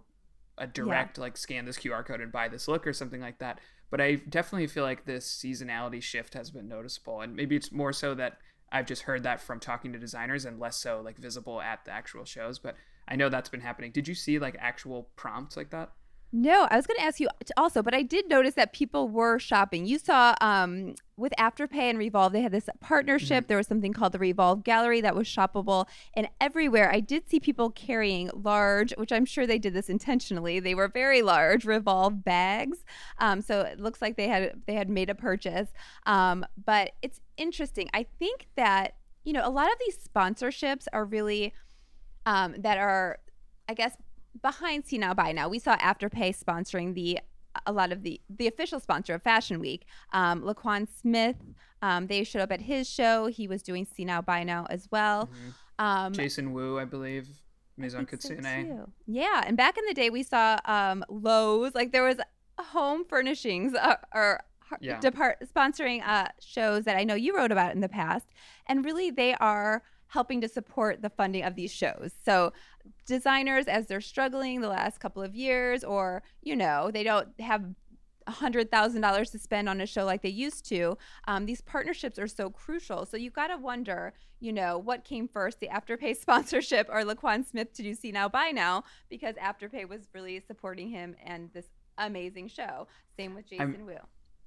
a 0.57 0.67
direct 0.67 1.17
yeah. 1.17 1.21
like 1.21 1.37
scan 1.37 1.65
this 1.65 1.77
qr 1.77 2.05
code 2.05 2.21
and 2.21 2.31
buy 2.31 2.47
this 2.47 2.67
look 2.67 2.85
or 2.85 2.93
something 2.93 3.21
like 3.21 3.39
that. 3.39 3.59
But 3.89 4.01
i 4.01 4.15
definitely 4.15 4.67
feel 4.67 4.83
like 4.83 5.05
this 5.05 5.25
seasonality 5.27 6.01
shift 6.01 6.33
has 6.33 6.51
been 6.51 6.67
noticeable. 6.67 7.21
And 7.21 7.35
maybe 7.35 7.55
it's 7.55 7.71
more 7.71 7.93
so 7.93 8.15
that 8.15 8.39
i've 8.71 8.85
just 8.85 9.03
heard 9.03 9.23
that 9.23 9.39
from 9.39 9.59
talking 9.59 9.93
to 9.93 9.99
designers 9.99 10.43
and 10.45 10.59
less 10.59 10.77
so 10.77 11.01
like 11.03 11.17
visible 11.17 11.61
at 11.61 11.85
the 11.85 11.91
actual 11.91 12.25
shows. 12.25 12.59
But 12.59 12.75
i 13.07 13.15
know 13.15 13.29
that's 13.29 13.49
been 13.49 13.61
happening. 13.61 13.91
Did 13.91 14.07
you 14.07 14.15
see 14.15 14.39
like 14.39 14.57
actual 14.59 15.09
prompts 15.15 15.55
like 15.55 15.69
that 15.69 15.91
no, 16.33 16.67
I 16.69 16.75
was 16.75 16.85
going 16.85 16.99
to 16.99 17.05
ask 17.05 17.21
you 17.21 17.29
also, 17.55 17.81
but 17.81 17.93
I 17.93 18.01
did 18.01 18.27
notice 18.27 18.55
that 18.55 18.73
people 18.73 19.07
were 19.07 19.39
shopping. 19.39 19.85
You 19.85 19.97
saw 19.97 20.35
um, 20.41 20.95
with 21.15 21.33
Afterpay 21.39 21.89
and 21.89 21.97
Revolve, 21.97 22.33
they 22.33 22.41
had 22.41 22.51
this 22.51 22.69
partnership. 22.81 23.43
Mm-hmm. 23.43 23.47
There 23.47 23.57
was 23.57 23.67
something 23.67 23.93
called 23.93 24.11
the 24.11 24.19
Revolve 24.19 24.65
Gallery 24.65 24.99
that 25.01 25.15
was 25.15 25.25
shoppable, 25.25 25.87
and 26.13 26.27
everywhere 26.41 26.91
I 26.91 26.99
did 26.99 27.29
see 27.29 27.39
people 27.39 27.69
carrying 27.69 28.29
large, 28.33 28.91
which 28.97 29.13
I'm 29.13 29.23
sure 29.23 29.47
they 29.47 29.57
did 29.57 29.73
this 29.73 29.89
intentionally. 29.89 30.59
They 30.59 30.75
were 30.75 30.89
very 30.89 31.21
large 31.21 31.63
Revolve 31.63 32.25
bags, 32.25 32.83
um, 33.19 33.41
so 33.41 33.61
it 33.61 33.79
looks 33.79 34.01
like 34.01 34.17
they 34.17 34.27
had 34.27 34.63
they 34.67 34.73
had 34.73 34.89
made 34.89 35.09
a 35.09 35.15
purchase. 35.15 35.69
Um, 36.05 36.45
but 36.65 36.91
it's 37.01 37.21
interesting. 37.37 37.89
I 37.93 38.05
think 38.19 38.47
that 38.57 38.95
you 39.23 39.31
know 39.31 39.47
a 39.47 39.49
lot 39.49 39.67
of 39.67 39.77
these 39.85 39.97
sponsorships 39.97 40.87
are 40.91 41.05
really 41.05 41.53
um, 42.25 42.55
that 42.59 42.77
are, 42.77 43.19
I 43.69 43.73
guess 43.73 43.95
behind 44.41 44.85
See 44.85 44.97
Now 44.97 45.13
Buy 45.13 45.31
Now, 45.31 45.47
we 45.49 45.59
saw 45.59 45.77
Afterpay 45.77 46.37
sponsoring 46.37 46.93
the 46.93 47.19
a 47.65 47.71
lot 47.71 47.91
of 47.91 48.03
the 48.03 48.21
the 48.29 48.47
official 48.47 48.79
sponsor 48.79 49.13
of 49.13 49.23
Fashion 49.23 49.59
Week. 49.59 49.85
Um, 50.13 50.41
Laquan 50.43 50.87
Smith, 50.87 51.37
um, 51.81 52.07
they 52.07 52.23
showed 52.23 52.41
up 52.41 52.51
at 52.51 52.61
his 52.61 52.89
show. 52.89 53.27
He 53.27 53.47
was 53.47 53.63
doing 53.63 53.85
See 53.85 54.05
Now 54.05 54.21
Buy 54.21 54.43
Now 54.43 54.67
as 54.69 54.87
well. 54.91 55.27
Mm-hmm. 55.27 55.85
Um, 55.85 56.13
Jason 56.13 56.53
Wu, 56.53 56.79
I 56.79 56.85
believe. 56.85 57.27
Maison 57.77 58.05
Kitsune. 58.07 58.43
So 58.43 58.89
yeah, 59.05 59.43
and 59.45 59.55
back 59.55 59.77
in 59.77 59.85
the 59.85 59.93
day, 59.93 60.09
we 60.09 60.23
saw 60.23 60.57
um, 60.65 61.05
Lowe's. 61.09 61.75
Like 61.75 61.91
there 61.91 62.03
was 62.03 62.17
home 62.59 63.05
furnishings 63.05 63.75
uh, 63.75 63.97
or 64.15 64.43
yeah. 64.81 64.99
depart 64.99 65.37
sponsoring 65.53 66.05
uh, 66.05 66.27
shows 66.39 66.85
that 66.85 66.97
I 66.97 67.03
know 67.03 67.13
you 67.13 67.35
wrote 67.35 67.51
about 67.51 67.73
in 67.75 67.81
the 67.81 67.89
past, 67.89 68.27
and 68.65 68.83
really 68.83 69.11
they 69.11 69.35
are 69.35 69.83
helping 70.07 70.41
to 70.41 70.47
support 70.47 71.01
the 71.01 71.09
funding 71.09 71.43
of 71.43 71.55
these 71.55 71.71
shows. 71.71 72.11
So 72.23 72.53
designers 73.05 73.65
as 73.65 73.87
they're 73.87 74.01
struggling 74.01 74.61
the 74.61 74.69
last 74.69 74.99
couple 74.99 75.21
of 75.21 75.35
years 75.35 75.83
or 75.83 76.23
you 76.41 76.55
know 76.55 76.89
they 76.91 77.03
don't 77.03 77.27
have 77.39 77.65
$100,000 78.27 79.31
to 79.31 79.39
spend 79.39 79.69
on 79.69 79.81
a 79.81 79.85
show 79.85 80.05
like 80.05 80.21
they 80.21 80.29
used 80.29 80.65
to, 80.67 80.97
um, 81.27 81.45
these 81.45 81.61
partnerships 81.61 82.19
are 82.19 82.27
so 82.27 82.49
crucial. 82.49 83.05
So 83.05 83.17
you've 83.17 83.33
got 83.33 83.47
to 83.47 83.57
wonder, 83.57 84.13
you 84.39 84.51
know, 84.51 84.77
what 84.77 85.03
came 85.03 85.27
first, 85.27 85.59
the 85.59 85.69
Afterpay 85.69 86.17
sponsorship 86.21 86.87
or 86.91 87.03
Laquan 87.03 87.45
Smith 87.45 87.73
to 87.73 87.83
do 87.83 87.93
See 87.93 88.11
Now 88.11 88.27
Buy 88.27 88.51
Now, 88.51 88.83
because 89.09 89.35
Afterpay 89.35 89.87
was 89.87 90.09
really 90.13 90.41
supporting 90.45 90.89
him 90.89 91.15
and 91.23 91.49
this 91.53 91.67
amazing 91.97 92.49
show. 92.49 92.87
Same 93.17 93.33
with 93.33 93.49
Jason 93.49 93.75
I'm, 93.79 93.85
Wu. 93.85 93.97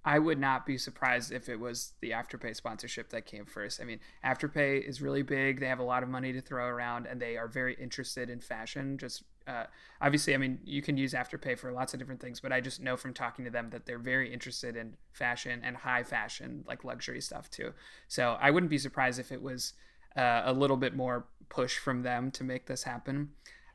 I 0.04 0.18
would 0.18 0.38
not 0.38 0.64
be 0.64 0.78
surprised 0.78 1.30
if 1.30 1.48
it 1.48 1.60
was 1.60 1.92
the 2.00 2.12
Afterpay 2.12 2.56
sponsorship 2.56 3.10
that 3.10 3.26
came 3.26 3.44
first. 3.44 3.80
I 3.80 3.84
mean, 3.84 4.00
Afterpay 4.24 4.88
is 4.88 5.02
really 5.02 5.22
big. 5.22 5.60
They 5.60 5.66
have 5.66 5.78
a 5.78 5.84
lot 5.84 6.02
of 6.02 6.08
money 6.08 6.32
to 6.32 6.40
throw 6.40 6.64
around, 6.64 7.06
and 7.06 7.20
they 7.20 7.36
are 7.36 7.46
very 7.46 7.74
interested 7.74 8.30
in 8.30 8.40
fashion. 8.40 8.96
Just 8.96 9.24
uh, 9.46 9.64
obviously, 10.00 10.34
I 10.34 10.38
mean, 10.38 10.58
you 10.64 10.80
can 10.80 10.96
use 10.96 11.12
Afterpay 11.12 11.58
for 11.58 11.70
lots 11.70 11.92
of 11.92 11.98
different 11.98 12.20
things, 12.20 12.40
but 12.40 12.50
I 12.52 12.60
just 12.60 12.80
know 12.80 12.96
from 12.96 13.12
talking 13.12 13.44
to 13.44 13.50
them 13.50 13.68
that 13.70 13.84
they're 13.84 13.98
very 13.98 14.32
interested 14.32 14.74
in 14.74 14.94
fashion 15.12 15.60
and 15.62 15.76
high 15.76 16.02
fashion, 16.02 16.64
like 16.66 16.82
luxury 16.82 17.20
stuff 17.20 17.50
too. 17.50 17.72
So 18.08 18.38
I 18.40 18.50
wouldn't 18.50 18.70
be 18.70 18.78
surprised 18.78 19.18
if 19.18 19.30
it 19.30 19.42
was 19.42 19.74
uh, 20.16 20.42
a 20.44 20.52
little 20.52 20.76
bit 20.76 20.96
more 20.96 21.26
push 21.50 21.76
from 21.76 22.02
them 22.02 22.30
to 22.30 22.44
make 22.44 22.66
this 22.66 22.84
happen. 22.84 23.30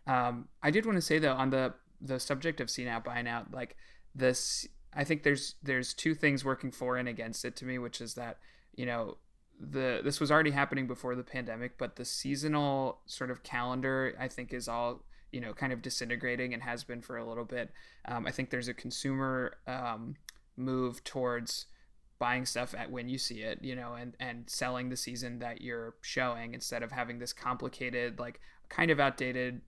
Um, 0.08 0.48
I 0.64 0.72
did 0.72 0.86
want 0.86 0.98
to 0.98 1.02
say 1.02 1.20
though, 1.20 1.34
on 1.34 1.52
the 1.52 1.74
the 2.02 2.20
subject 2.20 2.60
of 2.60 2.70
see 2.70 2.86
now 2.86 3.00
buy 3.00 3.22
now, 3.22 3.46
like 3.52 3.76
this 4.14 4.68
I 4.96 5.04
think 5.04 5.24
there's 5.24 5.56
there's 5.62 5.94
two 5.94 6.16
things 6.16 6.46
working 6.46 6.72
for 6.72 6.98
and 6.98 7.08
against 7.08 7.46
it 7.46 7.56
to 7.58 7.66
me, 7.66 7.78
which 7.78 8.02
is 8.02 8.14
that 8.16 8.40
you 8.76 8.86
know 8.86 9.18
the 9.60 10.02
this 10.04 10.20
was 10.20 10.32
already 10.32 10.52
happening 10.52 10.88
before 10.88 11.16
the 11.16 11.24
pandemic, 11.24 11.78
but 11.78 11.96
the 11.96 12.06
seasonal 12.06 13.00
sort 13.06 13.32
of 13.32 13.44
calendar 13.44 14.16
I 14.20 14.28
think 14.28 14.54
is 14.54 14.68
all 14.68 15.04
you 15.32 15.42
know 15.42 15.54
kind 15.54 15.74
of 15.74 15.82
disintegrating 15.82 16.54
and 16.54 16.64
has 16.64 16.84
been 16.84 17.02
for 17.02 17.18
a 17.18 17.28
little 17.28 17.46
bit. 17.46 17.72
Um, 18.06 18.26
I 18.26 18.32
think 18.32 18.50
there's 18.50 18.68
a 18.68 18.74
consumer 18.74 19.58
um, 19.68 20.16
move 20.58 21.04
towards 21.04 21.66
buying 22.18 22.46
stuff 22.46 22.74
at 22.78 22.90
when 22.90 23.10
you 23.10 23.18
see 23.18 23.42
it, 23.42 23.60
you 23.62 23.76
know, 23.76 23.94
and 23.94 24.16
and 24.20 24.50
selling 24.50 24.90
the 24.90 24.98
season 24.98 25.40
that 25.40 25.62
you're 25.62 25.96
showing 26.02 26.54
instead 26.54 26.84
of 26.84 26.92
having 26.92 27.20
this 27.20 27.34
complicated 27.34 28.20
like 28.20 28.40
kind 28.70 28.92
of 28.92 29.00
outdated 29.00 29.62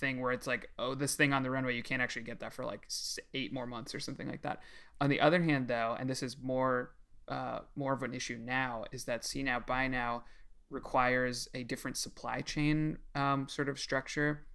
thing 0.00 0.20
where 0.20 0.32
it's 0.32 0.46
like, 0.46 0.70
oh, 0.78 0.94
this 0.94 1.14
thing 1.14 1.32
on 1.32 1.42
the 1.42 1.50
runway, 1.50 1.76
you 1.76 1.82
can't 1.82 2.02
actually 2.02 2.22
get 2.22 2.40
that 2.40 2.52
for 2.52 2.64
like 2.64 2.88
eight 3.34 3.52
more 3.52 3.66
months 3.66 3.94
or 3.94 4.00
something 4.00 4.28
like 4.28 4.42
that. 4.42 4.60
On 5.00 5.08
the 5.10 5.20
other 5.20 5.42
hand, 5.42 5.68
though, 5.68 5.96
and 5.98 6.10
this 6.10 6.22
is 6.22 6.36
more 6.42 6.92
uh, 7.28 7.60
more 7.76 7.92
of 7.92 8.02
an 8.02 8.12
issue 8.12 8.38
now, 8.42 8.84
is 8.90 9.04
that 9.04 9.24
see 9.24 9.42
now 9.42 9.60
buy 9.60 9.86
now 9.86 10.24
requires 10.68 11.48
a 11.54 11.62
different 11.62 11.96
supply 11.96 12.40
chain 12.40 12.98
um, 13.14 13.46
sort 13.48 13.68
of 13.68 13.78
structure. 13.78 14.46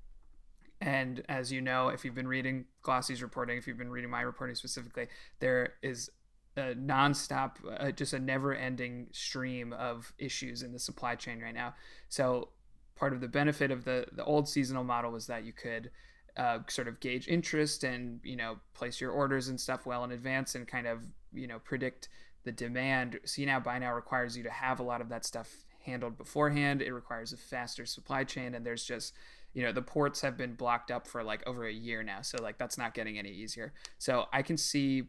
And 0.81 1.23
as 1.29 1.51
you 1.51 1.61
know, 1.61 1.87
if 1.87 2.03
you've 2.03 2.15
been 2.15 2.27
reading 2.27 2.65
Glossy's 2.83 3.23
reporting, 3.23 3.57
if 3.57 3.65
you've 3.65 3.77
been 3.77 3.91
reading 3.91 4.09
my 4.09 4.21
reporting 4.21 4.55
specifically, 4.55 5.07
there 5.39 5.75
is 5.81 6.09
a 6.57 6.73
nonstop, 6.75 7.51
uh, 7.79 7.91
just 7.91 8.13
a 8.13 8.19
never-ending 8.19 9.07
stream 9.11 9.73
of 9.73 10.13
issues 10.17 10.63
in 10.63 10.73
the 10.73 10.79
supply 10.79 11.15
chain 11.15 11.41
right 11.41 11.53
now. 11.53 11.73
So 12.09 12.49
part 12.95 13.13
of 13.13 13.21
the 13.21 13.27
benefit 13.27 13.71
of 13.71 13.83
the 13.83 14.05
the 14.13 14.23
old 14.23 14.47
seasonal 14.47 14.83
model 14.83 15.11
was 15.11 15.27
that 15.27 15.43
you 15.43 15.53
could 15.53 15.91
uh, 16.37 16.59
sort 16.67 16.87
of 16.87 16.99
gauge 16.99 17.27
interest 17.27 17.83
and 17.83 18.19
you 18.23 18.35
know 18.35 18.57
place 18.73 18.99
your 18.99 19.11
orders 19.11 19.47
and 19.47 19.59
stuff 19.59 19.85
well 19.85 20.03
in 20.03 20.11
advance 20.11 20.55
and 20.55 20.67
kind 20.67 20.87
of 20.87 20.99
you 21.33 21.47
know 21.47 21.59
predict 21.59 22.09
the 22.43 22.51
demand. 22.51 23.19
See 23.25 23.45
now 23.45 23.59
buy 23.59 23.79
now 23.79 23.93
requires 23.93 24.37
you 24.37 24.43
to 24.43 24.51
have 24.51 24.79
a 24.79 24.83
lot 24.83 25.01
of 25.01 25.09
that 25.09 25.25
stuff 25.25 25.49
handled 25.85 26.17
beforehand. 26.17 26.81
It 26.81 26.91
requires 26.93 27.33
a 27.33 27.37
faster 27.37 27.85
supply 27.85 28.23
chain, 28.23 28.55
and 28.55 28.65
there's 28.65 28.83
just 28.83 29.13
you 29.53 29.63
know 29.63 29.71
the 29.71 29.81
ports 29.81 30.21
have 30.21 30.37
been 30.37 30.55
blocked 30.55 30.91
up 30.91 31.07
for 31.07 31.23
like 31.23 31.45
over 31.47 31.65
a 31.65 31.73
year 31.73 32.03
now, 32.03 32.21
so 32.21 32.37
like 32.41 32.57
that's 32.57 32.77
not 32.77 32.93
getting 32.93 33.17
any 33.17 33.31
easier. 33.31 33.73
So 33.97 34.25
I 34.33 34.41
can 34.41 34.57
see 34.57 35.03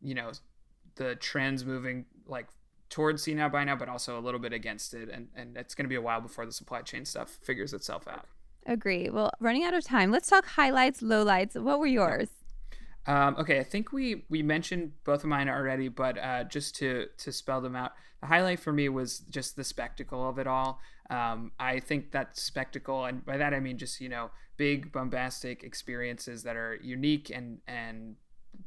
you 0.00 0.14
know 0.14 0.32
the 0.96 1.14
trends 1.16 1.64
moving 1.64 2.06
like 2.26 2.46
towards 2.90 3.22
see 3.22 3.34
now 3.34 3.48
buy 3.48 3.64
now, 3.64 3.76
but 3.76 3.88
also 3.88 4.18
a 4.18 4.22
little 4.22 4.40
bit 4.40 4.52
against 4.52 4.94
it. 4.94 5.08
And, 5.08 5.28
and 5.34 5.56
it's 5.56 5.74
going 5.74 5.84
to 5.84 5.88
be 5.88 5.94
a 5.94 6.00
while 6.00 6.20
before 6.20 6.46
the 6.46 6.52
supply 6.52 6.82
chain 6.82 7.04
stuff 7.04 7.38
figures 7.42 7.72
itself 7.72 8.08
out. 8.08 8.26
Agree. 8.66 9.08
Well, 9.08 9.30
running 9.40 9.64
out 9.64 9.74
of 9.74 9.84
time, 9.84 10.10
let's 10.10 10.28
talk 10.28 10.44
highlights, 10.44 11.00
lowlights. 11.00 11.60
What 11.60 11.78
were 11.78 11.86
yours? 11.86 12.28
Um, 13.06 13.36
okay, 13.38 13.58
I 13.58 13.64
think 13.64 13.90
we 13.90 14.24
we 14.28 14.42
mentioned 14.42 14.92
both 15.04 15.24
of 15.24 15.30
mine 15.30 15.48
already, 15.48 15.88
but 15.88 16.18
uh, 16.18 16.44
just 16.44 16.76
to 16.76 17.06
to 17.16 17.32
spell 17.32 17.62
them 17.62 17.74
out, 17.74 17.92
the 18.20 18.26
highlight 18.26 18.60
for 18.60 18.70
me 18.70 18.90
was 18.90 19.20
just 19.30 19.56
the 19.56 19.64
spectacle 19.64 20.28
of 20.28 20.38
it 20.38 20.46
all. 20.46 20.80
Um, 21.08 21.52
I 21.58 21.80
think 21.80 22.10
that 22.12 22.36
spectacle, 22.36 23.06
and 23.06 23.24
by 23.24 23.38
that 23.38 23.54
I 23.54 23.60
mean 23.60 23.78
just 23.78 24.02
you 24.02 24.10
know 24.10 24.30
big 24.58 24.92
bombastic 24.92 25.64
experiences 25.64 26.42
that 26.42 26.56
are 26.56 26.78
unique 26.82 27.30
and 27.30 27.60
and 27.66 28.16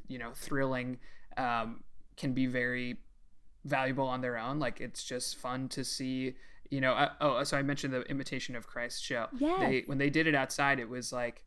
you 0.08 0.18
know 0.18 0.32
thrilling, 0.34 0.98
um, 1.38 1.84
can 2.18 2.34
be 2.34 2.48
very 2.48 2.98
valuable 3.64 4.08
on 4.08 4.22
their 4.22 4.38
own. 4.38 4.60
Like 4.60 4.82
it's 4.82 5.04
just 5.04 5.38
fun 5.38 5.70
to 5.70 5.84
see. 5.84 6.36
You 6.70 6.80
know, 6.80 6.94
uh, 6.94 7.10
oh, 7.20 7.44
so 7.44 7.58
I 7.58 7.64
mentioned 7.64 7.94
the 7.94 8.04
Imitation 8.04 8.56
of 8.56 8.66
Christ 8.66 9.04
show. 9.04 9.28
Yeah. 9.38 9.58
They 9.60 9.84
when 9.88 9.98
they 9.98 10.10
did 10.10 10.26
it 10.26 10.36
outside, 10.36 10.80
it 10.80 10.88
was 10.88 11.12
like 11.12 11.44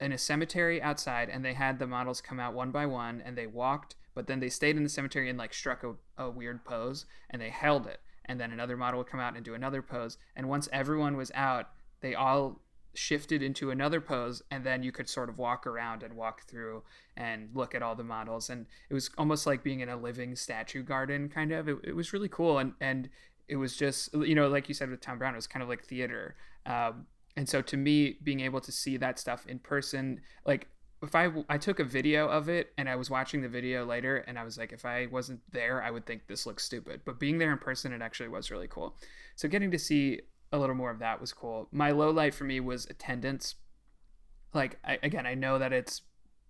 in 0.00 0.12
a 0.12 0.18
cemetery 0.18 0.82
outside, 0.82 1.28
and 1.28 1.44
they 1.44 1.54
had 1.54 1.78
the 1.78 1.86
models 1.86 2.20
come 2.20 2.40
out 2.40 2.54
one 2.54 2.70
by 2.70 2.86
one, 2.86 3.22
and 3.24 3.36
they 3.36 3.46
walked, 3.46 3.94
but 4.14 4.26
then 4.26 4.40
they 4.40 4.48
stayed 4.48 4.76
in 4.76 4.82
the 4.82 4.88
cemetery 4.88 5.28
and 5.28 5.38
like 5.38 5.54
struck 5.54 5.84
a, 5.84 5.94
a 6.16 6.30
weird 6.30 6.64
pose, 6.64 7.06
and 7.30 7.40
they 7.40 7.50
held 7.50 7.86
it, 7.86 8.00
and 8.24 8.40
then 8.40 8.52
another 8.52 8.76
model 8.76 8.98
would 8.98 9.06
come 9.06 9.20
out 9.20 9.36
and 9.36 9.44
do 9.44 9.54
another 9.54 9.82
pose, 9.82 10.18
and 10.34 10.48
once 10.48 10.68
everyone 10.72 11.16
was 11.16 11.30
out, 11.34 11.70
they 12.00 12.14
all 12.14 12.60
shifted 12.94 13.42
into 13.42 13.70
another 13.70 14.00
pose 14.00 14.42
and 14.50 14.64
then 14.64 14.82
you 14.82 14.92
could 14.92 15.08
sort 15.08 15.28
of 15.28 15.38
walk 15.38 15.66
around 15.66 16.02
and 16.02 16.14
walk 16.14 16.42
through 16.42 16.82
and 17.16 17.50
look 17.54 17.74
at 17.74 17.82
all 17.82 17.94
the 17.94 18.04
models. 18.04 18.50
And 18.50 18.66
it 18.88 18.94
was 18.94 19.10
almost 19.18 19.46
like 19.46 19.62
being 19.62 19.80
in 19.80 19.88
a 19.88 19.96
living 19.96 20.36
statue 20.36 20.82
garden 20.82 21.28
kind 21.28 21.52
of. 21.52 21.68
It, 21.68 21.78
it 21.84 21.96
was 21.96 22.12
really 22.12 22.28
cool. 22.28 22.58
And 22.58 22.72
and 22.80 23.08
it 23.48 23.56
was 23.56 23.76
just 23.76 24.12
you 24.14 24.34
know 24.34 24.48
like 24.48 24.68
you 24.68 24.74
said 24.74 24.90
with 24.90 25.02
thom 25.02 25.18
browne 25.18 25.34
it 25.34 25.36
was 25.36 25.46
kind 25.46 25.62
of 25.62 25.68
like 25.68 25.84
theater. 25.84 26.36
Um, 26.66 27.06
and 27.36 27.48
so 27.48 27.60
to 27.62 27.76
me 27.76 28.18
being 28.22 28.40
able 28.40 28.60
to 28.60 28.72
see 28.72 28.96
that 28.96 29.18
stuff 29.18 29.46
in 29.46 29.58
person 29.58 30.20
like 30.46 30.68
if 31.02 31.14
I 31.14 31.30
I 31.48 31.58
took 31.58 31.80
a 31.80 31.84
video 31.84 32.28
of 32.28 32.48
it 32.48 32.72
and 32.78 32.88
I 32.88 32.96
was 32.96 33.10
watching 33.10 33.42
the 33.42 33.48
video 33.48 33.84
later 33.84 34.18
and 34.26 34.38
I 34.38 34.44
was 34.44 34.56
like 34.56 34.72
if 34.72 34.84
I 34.84 35.06
wasn't 35.06 35.40
there 35.52 35.82
I 35.82 35.90
would 35.90 36.06
think 36.06 36.26
this 36.26 36.46
looks 36.46 36.64
stupid. 36.64 37.02
But 37.04 37.20
being 37.20 37.38
there 37.38 37.52
in 37.52 37.58
person 37.58 37.92
it 37.92 38.02
actually 38.02 38.28
was 38.28 38.50
really 38.50 38.68
cool. 38.68 38.96
So 39.36 39.48
getting 39.48 39.70
to 39.70 39.78
see 39.78 40.20
a 40.54 40.58
little 40.58 40.74
more 40.74 40.90
of 40.90 40.98
that 41.00 41.20
was 41.20 41.32
cool 41.32 41.68
my 41.72 41.90
low 41.90 42.10
light 42.10 42.34
for 42.34 42.44
me 42.44 42.60
was 42.60 42.86
attendance 42.86 43.56
like 44.52 44.78
I, 44.84 44.98
again 45.02 45.26
I 45.26 45.34
know 45.34 45.58
that 45.58 45.72
it's 45.72 46.02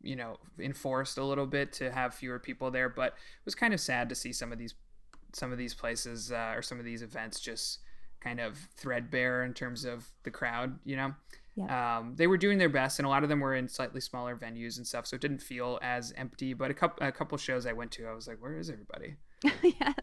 you 0.03 0.15
know 0.15 0.37
enforced 0.59 1.17
a 1.17 1.25
little 1.25 1.47
bit 1.47 1.73
to 1.75 1.91
have 1.91 2.15
fewer 2.15 2.39
people 2.39 2.71
there 2.71 2.89
but 2.89 3.09
it 3.09 3.45
was 3.45 3.55
kind 3.55 3.73
of 3.73 3.81
sad 3.81 4.09
to 4.11 4.15
see 4.15 4.33
some 4.33 4.53
of 4.53 4.59
these 4.59 4.75
some 5.33 5.51
of 5.51 5.59
these 5.59 5.75
places 5.75 6.31
uh, 6.31 6.53
or 6.55 6.63
some 6.63 6.79
of 6.79 6.85
these 6.85 7.03
events 7.03 7.41
just 7.41 7.81
kind 8.21 8.41
of 8.41 8.69
threadbare 8.77 9.43
in 9.45 9.55
terms 9.55 9.85
of 9.85 10.11
the 10.23 10.31
crowd 10.31 10.79
you 10.85 10.97
know 10.97 11.15
yeah. 11.57 11.99
Um, 11.99 12.15
they 12.17 12.27
were 12.27 12.37
doing 12.37 12.59
their 12.59 12.69
best, 12.69 12.99
and 12.99 13.07
a 13.07 13.09
lot 13.09 13.23
of 13.23 13.29
them 13.29 13.41
were 13.41 13.55
in 13.55 13.69
slightly 13.69 14.01
smaller 14.01 14.37
venues 14.37 14.77
and 14.77 14.87
stuff, 14.87 15.07
so 15.07 15.15
it 15.15 15.21
didn't 15.23 15.41
feel 15.41 15.79
as 15.83 16.13
empty. 16.17 16.53
But 16.53 16.71
a 16.71 16.75
couple 16.75 17.07
a 17.07 17.13
couple 17.13 17.39
shows 17.39 17.65
I 17.65 17.73
went 17.73 17.93
to, 17.93 18.07
I 18.07 18.13
was 18.13 18.27
like, 18.27 18.43
"Where 18.43 18.59
is 18.59 18.69
everybody?" 18.71 19.15
yes, 19.63 19.95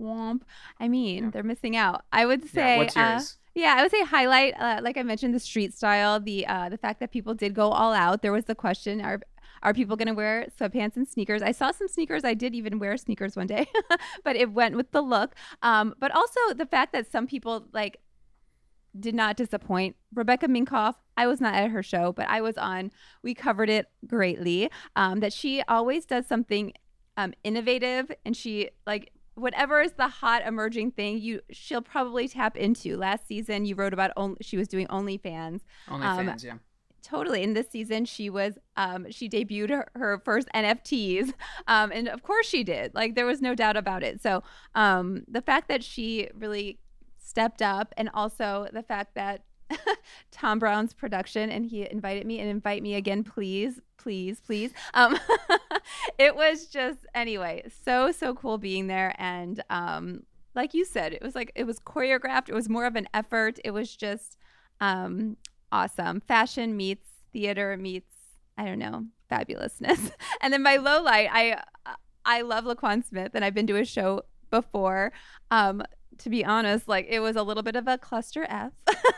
womp. 0.00 0.42
I 0.78 0.88
mean, 0.88 1.24
yeah. 1.24 1.30
they're 1.30 1.42
missing 1.42 1.76
out. 1.76 2.04
I 2.12 2.26
would 2.26 2.48
say. 2.48 2.74
Yeah, 2.74 2.78
what's 2.78 2.96
uh, 2.96 3.00
yours? 3.00 3.22
Uh, 3.22 3.36
yeah, 3.54 3.74
I 3.76 3.82
would 3.82 3.90
say 3.90 4.04
highlight, 4.04 4.54
uh, 4.60 4.80
like 4.82 4.96
I 4.96 5.02
mentioned, 5.02 5.34
the 5.34 5.40
street 5.40 5.74
style, 5.74 6.20
the 6.20 6.46
uh, 6.46 6.68
the 6.68 6.78
fact 6.78 7.00
that 7.00 7.10
people 7.10 7.34
did 7.34 7.54
go 7.54 7.70
all 7.70 7.92
out. 7.92 8.22
There 8.22 8.32
was 8.32 8.44
the 8.44 8.54
question: 8.54 9.00
Are 9.00 9.20
are 9.62 9.74
people 9.74 9.96
going 9.96 10.08
to 10.08 10.14
wear 10.14 10.46
sweatpants 10.58 10.96
and 10.96 11.06
sneakers? 11.06 11.42
I 11.42 11.52
saw 11.52 11.70
some 11.70 11.88
sneakers. 11.88 12.24
I 12.24 12.34
did 12.34 12.54
even 12.54 12.78
wear 12.78 12.96
sneakers 12.96 13.36
one 13.36 13.46
day, 13.46 13.66
but 14.24 14.36
it 14.36 14.52
went 14.52 14.76
with 14.76 14.90
the 14.92 15.02
look. 15.02 15.34
Um, 15.62 15.94
but 15.98 16.14
also 16.14 16.40
the 16.54 16.66
fact 16.66 16.92
that 16.92 17.10
some 17.10 17.26
people 17.26 17.66
like 17.72 18.00
did 18.98 19.14
not 19.14 19.36
disappoint. 19.36 19.96
Rebecca 20.14 20.48
Minkoff, 20.48 20.94
I 21.16 21.26
was 21.26 21.40
not 21.40 21.54
at 21.54 21.70
her 21.70 21.82
show, 21.82 22.12
but 22.12 22.28
I 22.28 22.40
was 22.40 22.56
on. 22.56 22.90
We 23.22 23.34
covered 23.34 23.70
it 23.70 23.86
greatly. 24.06 24.70
Um, 24.96 25.20
that 25.20 25.32
she 25.32 25.62
always 25.68 26.06
does 26.06 26.26
something 26.26 26.72
um, 27.20 27.34
innovative, 27.44 28.10
and 28.24 28.36
she 28.36 28.70
like 28.86 29.12
whatever 29.34 29.80
is 29.80 29.92
the 29.92 30.08
hot 30.08 30.42
emerging 30.46 30.90
thing 30.90 31.18
you 31.18 31.40
she'll 31.50 31.82
probably 31.82 32.28
tap 32.28 32.56
into. 32.56 32.96
Last 32.96 33.26
season, 33.26 33.64
you 33.64 33.74
wrote 33.74 33.92
about 33.92 34.10
only 34.16 34.36
she 34.40 34.56
was 34.56 34.68
doing 34.68 34.86
OnlyFans. 34.88 35.60
OnlyFans, 35.88 36.28
um, 36.28 36.36
yeah. 36.42 36.54
Totally. 37.02 37.42
In 37.42 37.54
this 37.54 37.70
season, 37.70 38.04
she 38.04 38.28
was 38.28 38.58
um, 38.76 39.06
she 39.10 39.28
debuted 39.28 39.70
her, 39.70 39.88
her 39.94 40.20
first 40.24 40.48
NFTs, 40.54 41.32
um, 41.66 41.90
and 41.92 42.08
of 42.08 42.22
course 42.22 42.46
she 42.46 42.64
did. 42.64 42.94
Like 42.94 43.14
there 43.14 43.26
was 43.26 43.40
no 43.40 43.54
doubt 43.54 43.76
about 43.76 44.02
it. 44.02 44.22
So 44.22 44.42
um, 44.74 45.24
the 45.28 45.42
fact 45.42 45.68
that 45.68 45.82
she 45.82 46.28
really 46.34 46.78
stepped 47.18 47.62
up 47.62 47.94
and 47.96 48.10
also 48.12 48.66
the 48.72 48.82
fact 48.82 49.14
that 49.14 49.44
Thom 50.30 50.58
Browne's 50.58 50.92
production 50.92 51.50
and 51.50 51.66
he 51.66 51.88
invited 51.90 52.26
me 52.26 52.40
and 52.40 52.48
invite 52.48 52.82
me 52.82 52.94
again, 52.94 53.24
please, 53.24 53.80
please, 53.96 54.40
please. 54.40 54.72
Um, 54.94 55.18
it 56.18 56.34
was 56.34 56.66
just 56.66 57.06
anyway, 57.14 57.64
so 57.84 58.12
so 58.12 58.34
cool 58.34 58.58
being 58.58 58.86
there 58.86 59.14
and 59.18 59.62
um, 59.70 60.22
like 60.54 60.74
you 60.74 60.84
said, 60.84 61.12
it 61.12 61.22
was 61.22 61.34
like 61.34 61.52
it 61.54 61.64
was 61.64 61.78
choreographed. 61.78 62.48
It 62.48 62.54
was 62.54 62.68
more 62.68 62.86
of 62.86 62.96
an 62.96 63.08
effort. 63.14 63.58
It 63.64 63.70
was 63.70 63.94
just 63.94 64.36
um, 64.80 65.36
awesome. 65.70 66.20
Fashion 66.20 66.76
meets 66.76 67.06
theater 67.32 67.76
meets 67.76 68.12
I 68.58 68.64
don't 68.64 68.78
know 68.78 69.06
fabulousness. 69.30 70.10
and 70.40 70.52
then 70.52 70.62
my 70.62 70.76
low 70.76 71.02
light, 71.02 71.28
I 71.32 71.62
I 72.24 72.42
love 72.42 72.64
Laquan 72.64 73.04
Smith 73.04 73.32
and 73.34 73.44
I've 73.44 73.54
been 73.54 73.66
to 73.68 73.76
a 73.76 73.84
show 73.84 74.22
before. 74.50 75.12
Um, 75.50 75.82
to 76.20 76.30
be 76.30 76.44
honest, 76.44 76.88
like 76.88 77.06
it 77.08 77.20
was 77.20 77.36
a 77.36 77.42
little 77.42 77.62
bit 77.62 77.76
of 77.76 77.88
a 77.88 77.98
cluster 77.98 78.46
F 78.48 78.72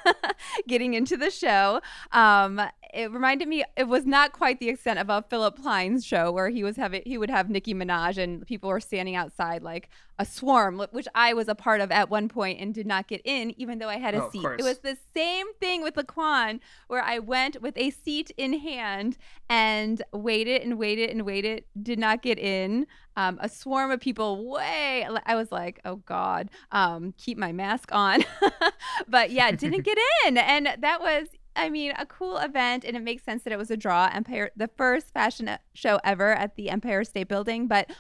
getting 0.68 0.94
into 0.94 1.16
the 1.16 1.30
show. 1.30 1.80
Um, 2.12 2.60
it 2.92 3.10
reminded 3.10 3.48
me 3.48 3.64
it 3.76 3.88
was 3.88 4.04
not 4.06 4.32
quite 4.32 4.60
the 4.60 4.68
extent 4.68 4.98
of 4.98 5.08
a 5.08 5.24
Philipp 5.28 5.56
Plein's 5.56 6.04
show 6.04 6.30
where 6.30 6.50
he 6.50 6.62
was 6.62 6.76
having 6.76 7.02
he 7.04 7.18
would 7.18 7.30
have 7.30 7.48
Nicki 7.48 7.74
Minaj 7.74 8.18
and 8.18 8.46
people 8.46 8.68
were 8.68 8.80
standing 8.80 9.16
outside 9.16 9.62
like 9.62 9.88
a 10.22 10.24
swarm, 10.24 10.78
which 10.92 11.08
I 11.16 11.34
was 11.34 11.48
a 11.48 11.54
part 11.56 11.80
of 11.80 11.90
at 11.90 12.08
one 12.08 12.28
point 12.28 12.60
and 12.60 12.72
did 12.72 12.86
not 12.86 13.08
get 13.08 13.20
in, 13.24 13.58
even 13.60 13.80
though 13.80 13.88
I 13.88 13.98
had 13.98 14.14
a 14.14 14.22
oh, 14.22 14.30
seat. 14.30 14.44
It 14.44 14.62
was 14.62 14.78
the 14.78 14.96
same 15.12 15.52
thing 15.54 15.82
with 15.82 15.94
Laquan, 15.96 16.60
where 16.86 17.02
I 17.02 17.18
went 17.18 17.60
with 17.60 17.76
a 17.76 17.90
seat 17.90 18.30
in 18.36 18.60
hand 18.60 19.18
and 19.50 20.00
waited 20.12 20.62
and 20.62 20.78
waited 20.78 21.10
and 21.10 21.22
waited, 21.22 21.64
did 21.82 21.98
not 21.98 22.22
get 22.22 22.38
in. 22.38 22.86
Um, 23.16 23.38
a 23.42 23.48
swarm 23.50 23.90
of 23.90 24.00
people 24.00 24.48
way 24.48 25.06
i 25.26 25.34
was 25.34 25.52
like 25.52 25.80
oh 25.84 25.96
god 25.96 26.48
um, 26.70 27.12
keep 27.18 27.36
my 27.36 27.52
mask 27.52 27.90
on 27.92 28.24
but 29.06 29.30
yeah 29.30 29.50
didn't 29.50 29.82
get 29.82 29.98
in 30.26 30.38
and 30.38 30.78
that 30.80 31.02
was 31.02 31.28
I 31.54 31.68
mean, 31.68 31.92
a 31.98 32.06
cool 32.06 32.38
event, 32.38 32.82
and 32.82 32.96
it 32.96 33.02
makes 33.02 33.24
sense 33.24 33.42
that 33.42 33.52
it 33.52 33.58
was 33.58 33.70
a 33.70 33.76
draw. 33.76 34.08
Empire, 34.10 34.50
the 34.56 34.70
first 34.78 35.12
fashion 35.12 35.50
show 35.74 36.00
ever 36.02 36.32
at 36.32 36.56
the 36.56 36.70
Empire 36.70 37.04
State 37.04 37.28
Building, 37.28 37.68
but 37.68 37.90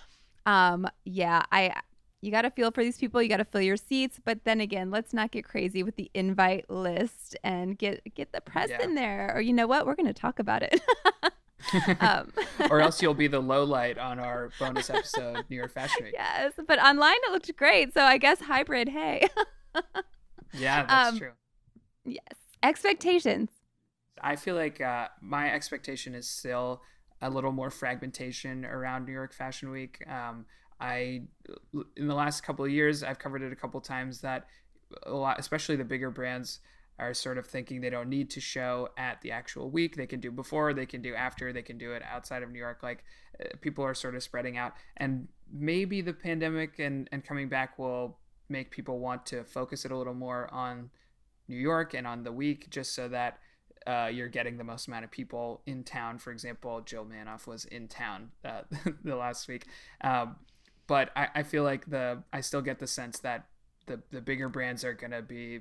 um, 0.46 0.88
yeah, 1.04 1.42
I 1.52 1.74
you 2.22 2.30
got 2.30 2.42
to 2.42 2.50
feel 2.50 2.70
for 2.70 2.82
these 2.82 2.96
people. 2.96 3.20
You 3.20 3.28
got 3.28 3.38
to 3.38 3.44
fill 3.44 3.60
your 3.60 3.76
seats, 3.76 4.18
but 4.24 4.44
then 4.44 4.60
again, 4.60 4.90
let's 4.90 5.12
not 5.12 5.30
get 5.30 5.44
crazy 5.44 5.82
with 5.82 5.96
the 5.96 6.10
invite 6.14 6.70
list 6.70 7.36
and 7.44 7.76
get 7.76 8.02
get 8.14 8.32
the 8.32 8.40
press 8.40 8.70
yeah. 8.70 8.82
in 8.82 8.94
there. 8.94 9.32
Or 9.34 9.40
you 9.40 9.52
know 9.52 9.66
what, 9.66 9.86
we're 9.86 9.94
going 9.96 10.06
to 10.06 10.14
talk 10.14 10.38
about 10.38 10.62
it. 10.62 10.80
um. 12.00 12.32
or 12.70 12.80
else 12.80 13.00
you'll 13.00 13.14
be 13.14 13.28
the 13.28 13.38
low 13.38 13.62
light 13.62 13.96
on 13.96 14.18
our 14.18 14.50
bonus 14.58 14.90
episode, 14.90 15.44
New 15.48 15.56
York 15.56 15.72
Fashion 15.72 16.04
Week. 16.04 16.14
Yes, 16.14 16.54
but 16.66 16.82
online 16.82 17.14
it 17.28 17.32
looked 17.32 17.54
great. 17.56 17.94
So 17.94 18.02
I 18.02 18.18
guess 18.18 18.40
hybrid. 18.40 18.88
Hey. 18.88 19.28
yeah, 20.54 20.84
that's 20.86 21.12
um, 21.12 21.18
true. 21.18 21.32
Yes 22.04 22.42
expectations. 22.62 23.50
I 24.20 24.36
feel 24.36 24.54
like 24.54 24.80
uh, 24.80 25.08
my 25.20 25.52
expectation 25.52 26.14
is 26.14 26.28
still 26.28 26.82
a 27.20 27.30
little 27.30 27.52
more 27.52 27.70
fragmentation 27.70 28.64
around 28.64 29.06
New 29.06 29.12
York 29.12 29.32
Fashion 29.32 29.70
Week. 29.70 30.02
Um, 30.08 30.46
I, 30.82 31.22
in 31.96 32.08
the 32.08 32.14
last 32.14 32.42
couple 32.42 32.64
of 32.64 32.70
years, 32.72 33.04
I've 33.04 33.20
covered 33.20 33.42
it 33.42 33.52
a 33.52 33.56
couple 33.56 33.80
times 33.80 34.20
that 34.22 34.48
a 35.04 35.14
lot, 35.14 35.38
especially 35.38 35.76
the 35.76 35.84
bigger 35.84 36.10
brands, 36.10 36.58
are 36.98 37.14
sort 37.14 37.38
of 37.38 37.46
thinking 37.46 37.80
they 37.80 37.88
don't 37.88 38.08
need 38.08 38.30
to 38.30 38.40
show 38.40 38.88
at 38.98 39.20
the 39.22 39.30
actual 39.30 39.70
week. 39.70 39.96
They 39.96 40.08
can 40.08 40.18
do 40.18 40.32
before, 40.32 40.74
they 40.74 40.84
can 40.84 41.00
do 41.00 41.14
after, 41.14 41.52
they 41.52 41.62
can 41.62 41.78
do 41.78 41.92
it 41.92 42.02
outside 42.02 42.42
of 42.42 42.50
New 42.50 42.58
York. 42.58 42.82
Like 42.82 43.04
uh, 43.40 43.44
people 43.60 43.84
are 43.84 43.94
sort 43.94 44.16
of 44.16 44.24
spreading 44.24 44.56
out, 44.56 44.72
and 44.96 45.28
maybe 45.52 46.00
the 46.00 46.12
pandemic 46.12 46.80
and 46.80 47.08
and 47.12 47.24
coming 47.24 47.48
back 47.48 47.78
will 47.78 48.18
make 48.48 48.72
people 48.72 48.98
want 48.98 49.24
to 49.26 49.44
focus 49.44 49.84
it 49.84 49.92
a 49.92 49.96
little 49.96 50.14
more 50.14 50.52
on 50.52 50.90
New 51.46 51.56
York 51.56 51.94
and 51.94 52.08
on 52.08 52.24
the 52.24 52.32
week, 52.32 52.70
just 52.70 52.92
so 52.92 53.08
that 53.08 53.38
uh, 53.86 54.10
you're 54.12 54.28
getting 54.28 54.56
the 54.56 54.64
most 54.64 54.88
amount 54.88 55.04
of 55.04 55.12
people 55.12 55.62
in 55.66 55.84
town. 55.84 56.18
For 56.18 56.32
example, 56.32 56.80
Joe 56.80 57.04
Manoff 57.04 57.46
was 57.46 57.64
in 57.66 57.86
town 57.86 58.32
uh, 58.44 58.62
the 59.04 59.14
last 59.16 59.46
week, 59.46 59.66
um, 60.02 60.36
but 60.92 61.08
I, 61.16 61.28
I 61.36 61.42
feel 61.42 61.64
like 61.64 61.88
the 61.88 62.22
I 62.34 62.42
still 62.42 62.60
get 62.60 62.78
the 62.78 62.86
sense 62.86 63.18
that 63.20 63.46
the 63.86 64.02
the 64.10 64.20
bigger 64.20 64.50
brands 64.50 64.84
are 64.84 64.92
gonna 64.92 65.22
be 65.22 65.60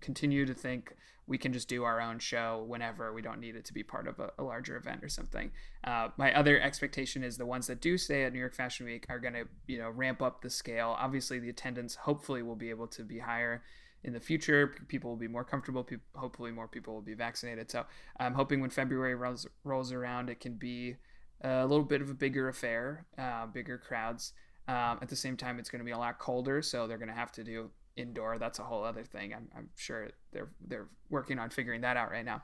continue 0.00 0.46
to 0.46 0.54
think 0.54 0.94
we 1.26 1.36
can 1.36 1.52
just 1.52 1.68
do 1.68 1.82
our 1.82 2.00
own 2.00 2.20
show 2.20 2.64
whenever 2.64 3.12
we 3.12 3.20
don't 3.20 3.40
need 3.40 3.56
it 3.56 3.64
to 3.64 3.74
be 3.74 3.82
part 3.82 4.06
of 4.06 4.20
a, 4.20 4.30
a 4.38 4.44
larger 4.44 4.76
event 4.76 5.02
or 5.02 5.08
something. 5.08 5.50
Uh, 5.82 6.10
my 6.16 6.32
other 6.32 6.60
expectation 6.60 7.24
is 7.24 7.36
the 7.36 7.44
ones 7.44 7.66
that 7.66 7.80
do 7.80 7.98
stay 7.98 8.22
at 8.22 8.32
New 8.32 8.38
York 8.38 8.54
Fashion 8.54 8.86
Week 8.86 9.04
are 9.08 9.18
going 9.18 9.34
to, 9.34 9.46
you 9.66 9.78
know, 9.78 9.90
ramp 9.90 10.22
up 10.22 10.42
the 10.42 10.48
scale. 10.48 10.94
Obviously, 10.96 11.40
the 11.40 11.50
attendance 11.50 11.96
hopefully 11.96 12.42
will 12.42 12.56
be 12.56 12.70
able 12.70 12.86
to 12.86 13.02
be 13.02 13.18
higher 13.18 13.64
in 14.04 14.12
the 14.12 14.20
future. 14.20 14.76
People 14.86 15.10
will 15.10 15.18
be 15.18 15.28
more 15.28 15.44
comfortable. 15.44 15.82
People, 15.82 16.06
hopefully, 16.14 16.52
more 16.52 16.68
people 16.68 16.94
will 16.94 17.02
be 17.02 17.14
vaccinated. 17.14 17.68
So 17.68 17.84
I'm 18.18 18.34
hoping 18.34 18.60
when 18.60 18.70
February 18.70 19.16
rolls, 19.16 19.44
rolls 19.64 19.92
around, 19.92 20.30
it 20.30 20.38
can 20.40 20.54
be 20.54 20.96
a 21.42 21.66
little 21.66 21.84
bit 21.84 22.00
of 22.00 22.10
a 22.10 22.14
bigger 22.14 22.48
affair, 22.48 23.06
uh, 23.18 23.46
bigger 23.46 23.76
crowds. 23.76 24.32
Um, 24.68 24.98
at 25.00 25.08
the 25.08 25.16
same 25.16 25.36
time, 25.36 25.58
it's 25.58 25.70
going 25.70 25.80
to 25.80 25.84
be 25.84 25.90
a 25.92 25.98
lot 25.98 26.18
colder, 26.18 26.60
so 26.62 26.86
they're 26.86 26.98
going 26.98 27.08
to 27.08 27.14
have 27.14 27.32
to 27.32 27.42
do 27.44 27.70
indoor. 27.96 28.38
That's 28.38 28.58
a 28.58 28.62
whole 28.62 28.84
other 28.84 29.02
thing. 29.02 29.34
I'm, 29.34 29.48
I'm 29.56 29.70
sure 29.76 30.10
they're 30.32 30.50
they're 30.66 30.88
working 31.10 31.38
on 31.38 31.50
figuring 31.50 31.80
that 31.80 31.96
out 31.96 32.10
right 32.10 32.24
now. 32.24 32.42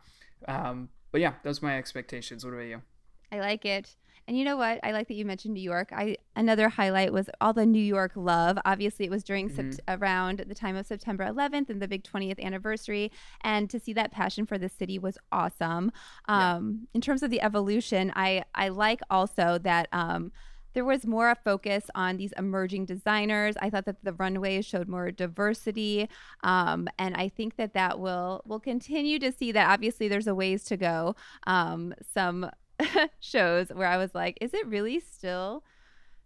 Um, 0.49 0.89
but 1.13 1.21
yeah, 1.21 1.35
those 1.45 1.63
are 1.63 1.67
my 1.67 1.77
expectations. 1.79 2.45
What 2.45 2.55
about 2.55 2.63
you? 2.67 2.81
I 3.31 3.41
like 3.41 3.65
it. 3.65 3.95
And 4.27 4.39
you 4.39 4.45
know 4.47 4.57
what? 4.57 4.81
I 4.83 4.93
like 4.93 5.09
that 5.09 5.15
you 5.15 5.27
mentioned 5.27 5.53
New 5.53 5.61
York. 5.63 5.91
I 5.93 6.17
another 6.35 6.71
highlight 6.71 7.13
was 7.13 7.29
all 7.43 7.53
the 7.53 7.67
New 7.67 7.83
York 7.83 8.13
love. 8.15 8.57
Obviously, 8.65 9.05
it 9.05 9.11
was 9.11 9.23
during 9.23 9.51
Mhm. 9.51 9.57
sept- 9.77 9.81
around 10.01 10.45
the 10.49 10.55
time 10.55 10.77
of 10.77 10.87
September 10.87 11.25
11th 11.27 11.69
and 11.69 11.83
the 11.83 11.87
big 11.89 12.05
20th 12.05 12.41
anniversary, 12.41 13.13
and 13.43 13.69
to 13.69 13.79
see 13.79 13.93
that 13.93 14.13
passion 14.13 14.47
for 14.47 14.57
the 14.57 14.71
city 14.71 14.99
was 14.99 15.19
awesome. 15.31 15.93
Yeah. 16.27 16.55
Um, 16.55 16.89
In 16.95 17.03
terms 17.03 17.23
of 17.23 17.31
the 17.31 17.43
evolution, 17.43 18.13
I 18.17 18.45
I 18.55 18.69
like 18.69 19.03
also 19.11 19.59
that. 19.59 19.89
Um, 19.93 20.33
there 20.75 20.85
was 20.85 21.07
more 21.07 21.31
a 21.31 21.35
focus 21.35 21.85
on 21.95 22.17
these 22.17 22.33
emerging 22.37 22.85
designers. 22.87 23.57
I 23.61 23.71
thought 23.71 23.87
that 23.87 24.05
the 24.05 24.13
runways 24.13 24.67
showed 24.67 24.89
more 24.89 25.11
diversity, 25.11 26.09
um, 26.43 26.89
and 26.99 27.17
I 27.17 27.29
think 27.29 27.57
that 27.57 27.75
that 27.75 27.99
will 27.99 28.43
will 28.45 28.61
continue 28.61 29.19
to 29.21 29.33
see 29.33 29.53
that. 29.53 29.71
Obviously, 29.71 30.09
there's 30.09 30.27
a 30.27 30.35
ways 30.35 30.65
to 30.65 30.77
go. 30.77 31.17
Um, 31.47 31.95
some 32.13 32.51
shows 33.21 33.69
where 33.71 33.89
I 33.89 33.97
was 33.97 34.15
like, 34.15 34.37
is 34.41 34.53
it 34.53 34.67
really 34.67 35.01
still 35.01 35.65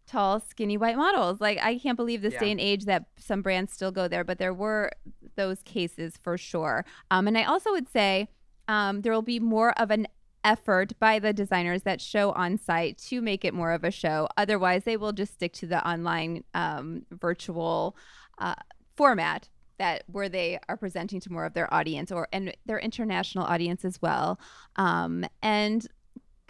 tall, 0.06 0.40
skinny 0.40 0.76
white 0.78 0.96
models? 0.96 1.40
Like, 1.40 1.58
I 1.62 1.78
can't 1.78 1.96
believe 1.96 2.22
this 2.22 2.34
Yeah. 2.34 2.40
day 2.40 2.50
and 2.50 2.61
age 2.61 2.84
that 2.87 3.04
some 3.18 3.42
brands 3.42 3.72
still 3.72 3.92
go 3.92 4.08
there, 4.08 4.24
but 4.24 4.38
there 4.38 4.54
were 4.54 4.90
those 5.37 5.62
cases 5.62 6.16
for 6.22 6.38
sure. 6.38 6.84
Um, 7.11 7.28
and 7.28 7.37
I 7.37 7.44
also 7.44 7.70
would 7.72 7.88
say 7.88 8.28
um, 8.68 9.02
there 9.02 9.12
will 9.12 9.22
be 9.22 9.40
more 9.40 9.72
of 9.80 9.90
an 9.90 10.06
effort 10.48 10.98
by 10.98 11.18
the 11.18 11.34
designers 11.34 11.82
that 11.82 12.00
show 12.00 12.32
on 12.32 12.56
site 12.56 12.96
to 12.96 13.20
make 13.20 13.44
it 13.44 13.52
more 13.52 13.72
of 13.72 13.84
a 13.84 13.90
show. 13.90 14.26
Otherwise, 14.38 14.84
they 14.84 14.96
will 14.96 15.12
just 15.12 15.34
stick 15.34 15.52
to 15.52 15.66
the 15.66 15.87
online 15.87 16.42
um, 16.54 17.04
virtual 17.12 17.94
uh, 18.38 18.54
format 18.96 19.50
that 19.78 20.04
where 20.06 20.30
they 20.30 20.58
are 20.66 20.76
presenting 20.78 21.20
to 21.20 21.30
more 21.30 21.44
of 21.44 21.52
their 21.52 21.72
audience 21.72 22.11
or 22.11 22.28
and 22.32 22.56
their 22.64 22.78
international 22.78 23.44
audience 23.44 23.84
as 23.84 24.00
well. 24.00 24.40
Um, 24.76 25.26
and 25.42 25.87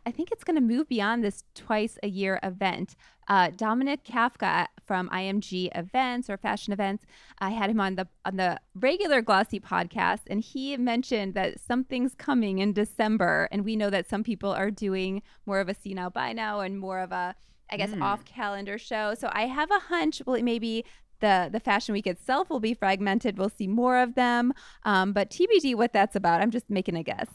I 0.07 0.13
think 0.13 0.31
it's 0.31 0.45
going 0.45 0.55
to 0.55 0.63
move 0.63 0.89
beyond 0.89 1.25
this 1.25 1.43
twice 1.57 1.99
a 2.05 2.09
year 2.09 2.39
event. 2.45 2.95
Uh, 3.27 3.51
Dominic 3.55 4.05
Kafka 4.05 4.69
from 4.89 5.09
IMG 5.11 5.69
Events 5.77 6.29
or 6.29 6.37
Fashion 6.37 6.73
Events, 6.73 7.05
I 7.39 7.51
had 7.51 7.71
him 7.71 7.79
on 7.79 7.95
the 7.95 8.09
on 8.25 8.37
the 8.37 8.59
regular 8.75 9.23
Glossy 9.23 9.61
podcast, 9.61 10.23
and 10.29 10.41
he 10.41 10.77
mentioned 10.77 11.35
that 11.35 11.61
something's 11.61 12.15
coming 12.17 12.59
in 12.59 12.73
December, 12.73 13.49
and 13.53 13.65
we 13.65 13.77
know 13.77 13.91
that 13.91 14.09
some 14.09 14.25
people 14.25 14.51
are 14.51 14.71
doing 14.73 15.23
more 15.47 15.61
of 15.61 15.69
a 15.69 15.75
see 15.75 15.95
now 15.95 16.11
buy 16.11 16.33
now 16.33 16.61
and 16.61 16.81
more 16.81 16.99
of 17.01 17.13
a 17.13 17.37
I 17.71 17.77
guess 17.77 17.93
Hmm. 17.93 18.03
off 18.03 18.25
calendar 18.25 18.79
show. 18.79 19.15
So 19.15 19.29
I 19.33 19.47
have 19.47 19.71
a 19.71 19.79
hunch. 19.79 20.23
Well, 20.27 20.43
maybe 20.43 20.85
the 21.21 21.51
the 21.53 21.61
fashion 21.61 21.93
week 21.93 22.07
itself 22.07 22.49
will 22.49 22.61
be 22.61 22.75
fragmented. 22.75 23.37
We'll 23.39 23.51
see 23.61 23.67
more 23.67 23.99
of 23.99 24.15
them, 24.15 24.55
um, 24.85 25.13
but 25.13 25.31
TBD 25.31 25.75
what 25.75 25.93
that's 25.93 26.17
about. 26.17 26.41
I'm 26.41 26.51
just 26.51 26.71
making 26.71 26.97
a 26.97 27.03
guess. 27.03 27.29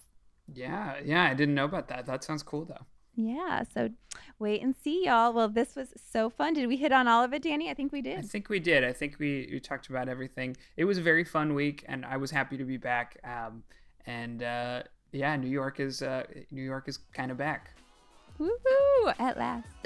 Yeah, 0.51 0.99
yeah, 1.03 1.23
I 1.29 1.33
didn't 1.35 1.55
know 1.55 1.65
about 1.65 1.87
that. 1.89 2.05
That 2.07 2.23
sounds 2.23 2.43
cool 2.43 2.65
though. 2.65 2.85
Yeah, 3.15 3.63
so 3.73 3.89
wait 4.39 4.61
and 4.61 4.75
see, 4.75 5.05
y'all. 5.05 5.33
Well, 5.33 5.49
this 5.49 5.75
was 5.75 5.93
so 6.11 6.29
fun. 6.29 6.53
Did 6.53 6.67
we 6.67 6.77
hit 6.77 6.91
on 6.91 7.07
all 7.07 7.23
of 7.23 7.33
it, 7.33 7.43
Danny? 7.43 7.69
I 7.69 7.73
think 7.73 7.91
we 7.91 8.01
did. 8.01 8.19
I 8.19 8.21
think 8.21 8.49
we 8.49 8.59
did. 8.59 8.83
I 8.83 8.91
think 8.91 9.19
we, 9.19 9.49
we 9.51 9.59
talked 9.59 9.89
about 9.89 10.09
everything. 10.09 10.57
It 10.77 10.85
was 10.85 10.97
a 10.97 11.01
very 11.01 11.23
fun 11.23 11.53
week, 11.53 11.83
and 11.87 12.05
I 12.05 12.17
was 12.17 12.31
happy 12.31 12.57
to 12.57 12.63
be 12.63 12.77
back. 12.77 13.17
Um, 13.23 13.63
and 14.05 14.41
uh, 14.41 14.83
yeah, 15.11 15.35
New 15.35 15.49
York 15.49 15.79
is 15.79 16.01
uh, 16.01 16.23
New 16.51 16.63
York 16.63 16.87
is 16.87 16.99
kind 17.13 17.31
of 17.31 17.37
back. 17.37 17.75
Woohoo! 18.39 19.13
At 19.19 19.37
last. 19.37 19.67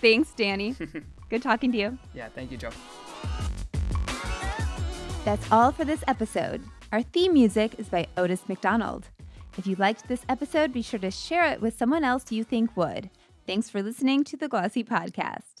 Thanks, 0.00 0.32
Danny. 0.32 0.76
Good 1.28 1.42
talking 1.42 1.72
to 1.72 1.78
you. 1.78 1.98
Yeah, 2.14 2.28
thank 2.28 2.52
you, 2.52 2.58
Joe. 2.58 2.70
That's 5.24 5.50
all 5.50 5.72
for 5.72 5.84
this 5.84 6.04
episode. 6.06 6.62
Our 6.92 7.02
theme 7.02 7.32
music 7.32 7.78
is 7.78 7.88
by 7.88 8.06
Otis 8.16 8.48
McDonald. 8.48 9.08
If 9.58 9.66
you 9.66 9.76
liked 9.76 10.08
this 10.08 10.24
episode, 10.28 10.72
be 10.72 10.82
sure 10.82 11.00
to 11.00 11.10
share 11.10 11.44
it 11.44 11.60
with 11.60 11.76
someone 11.76 12.04
else 12.04 12.32
you 12.32 12.42
think 12.42 12.76
would. 12.76 13.10
Thanks 13.46 13.68
for 13.68 13.82
listening 13.82 14.24
to 14.24 14.36
the 14.36 14.48
Glossy 14.48 14.82
Podcast. 14.82 15.51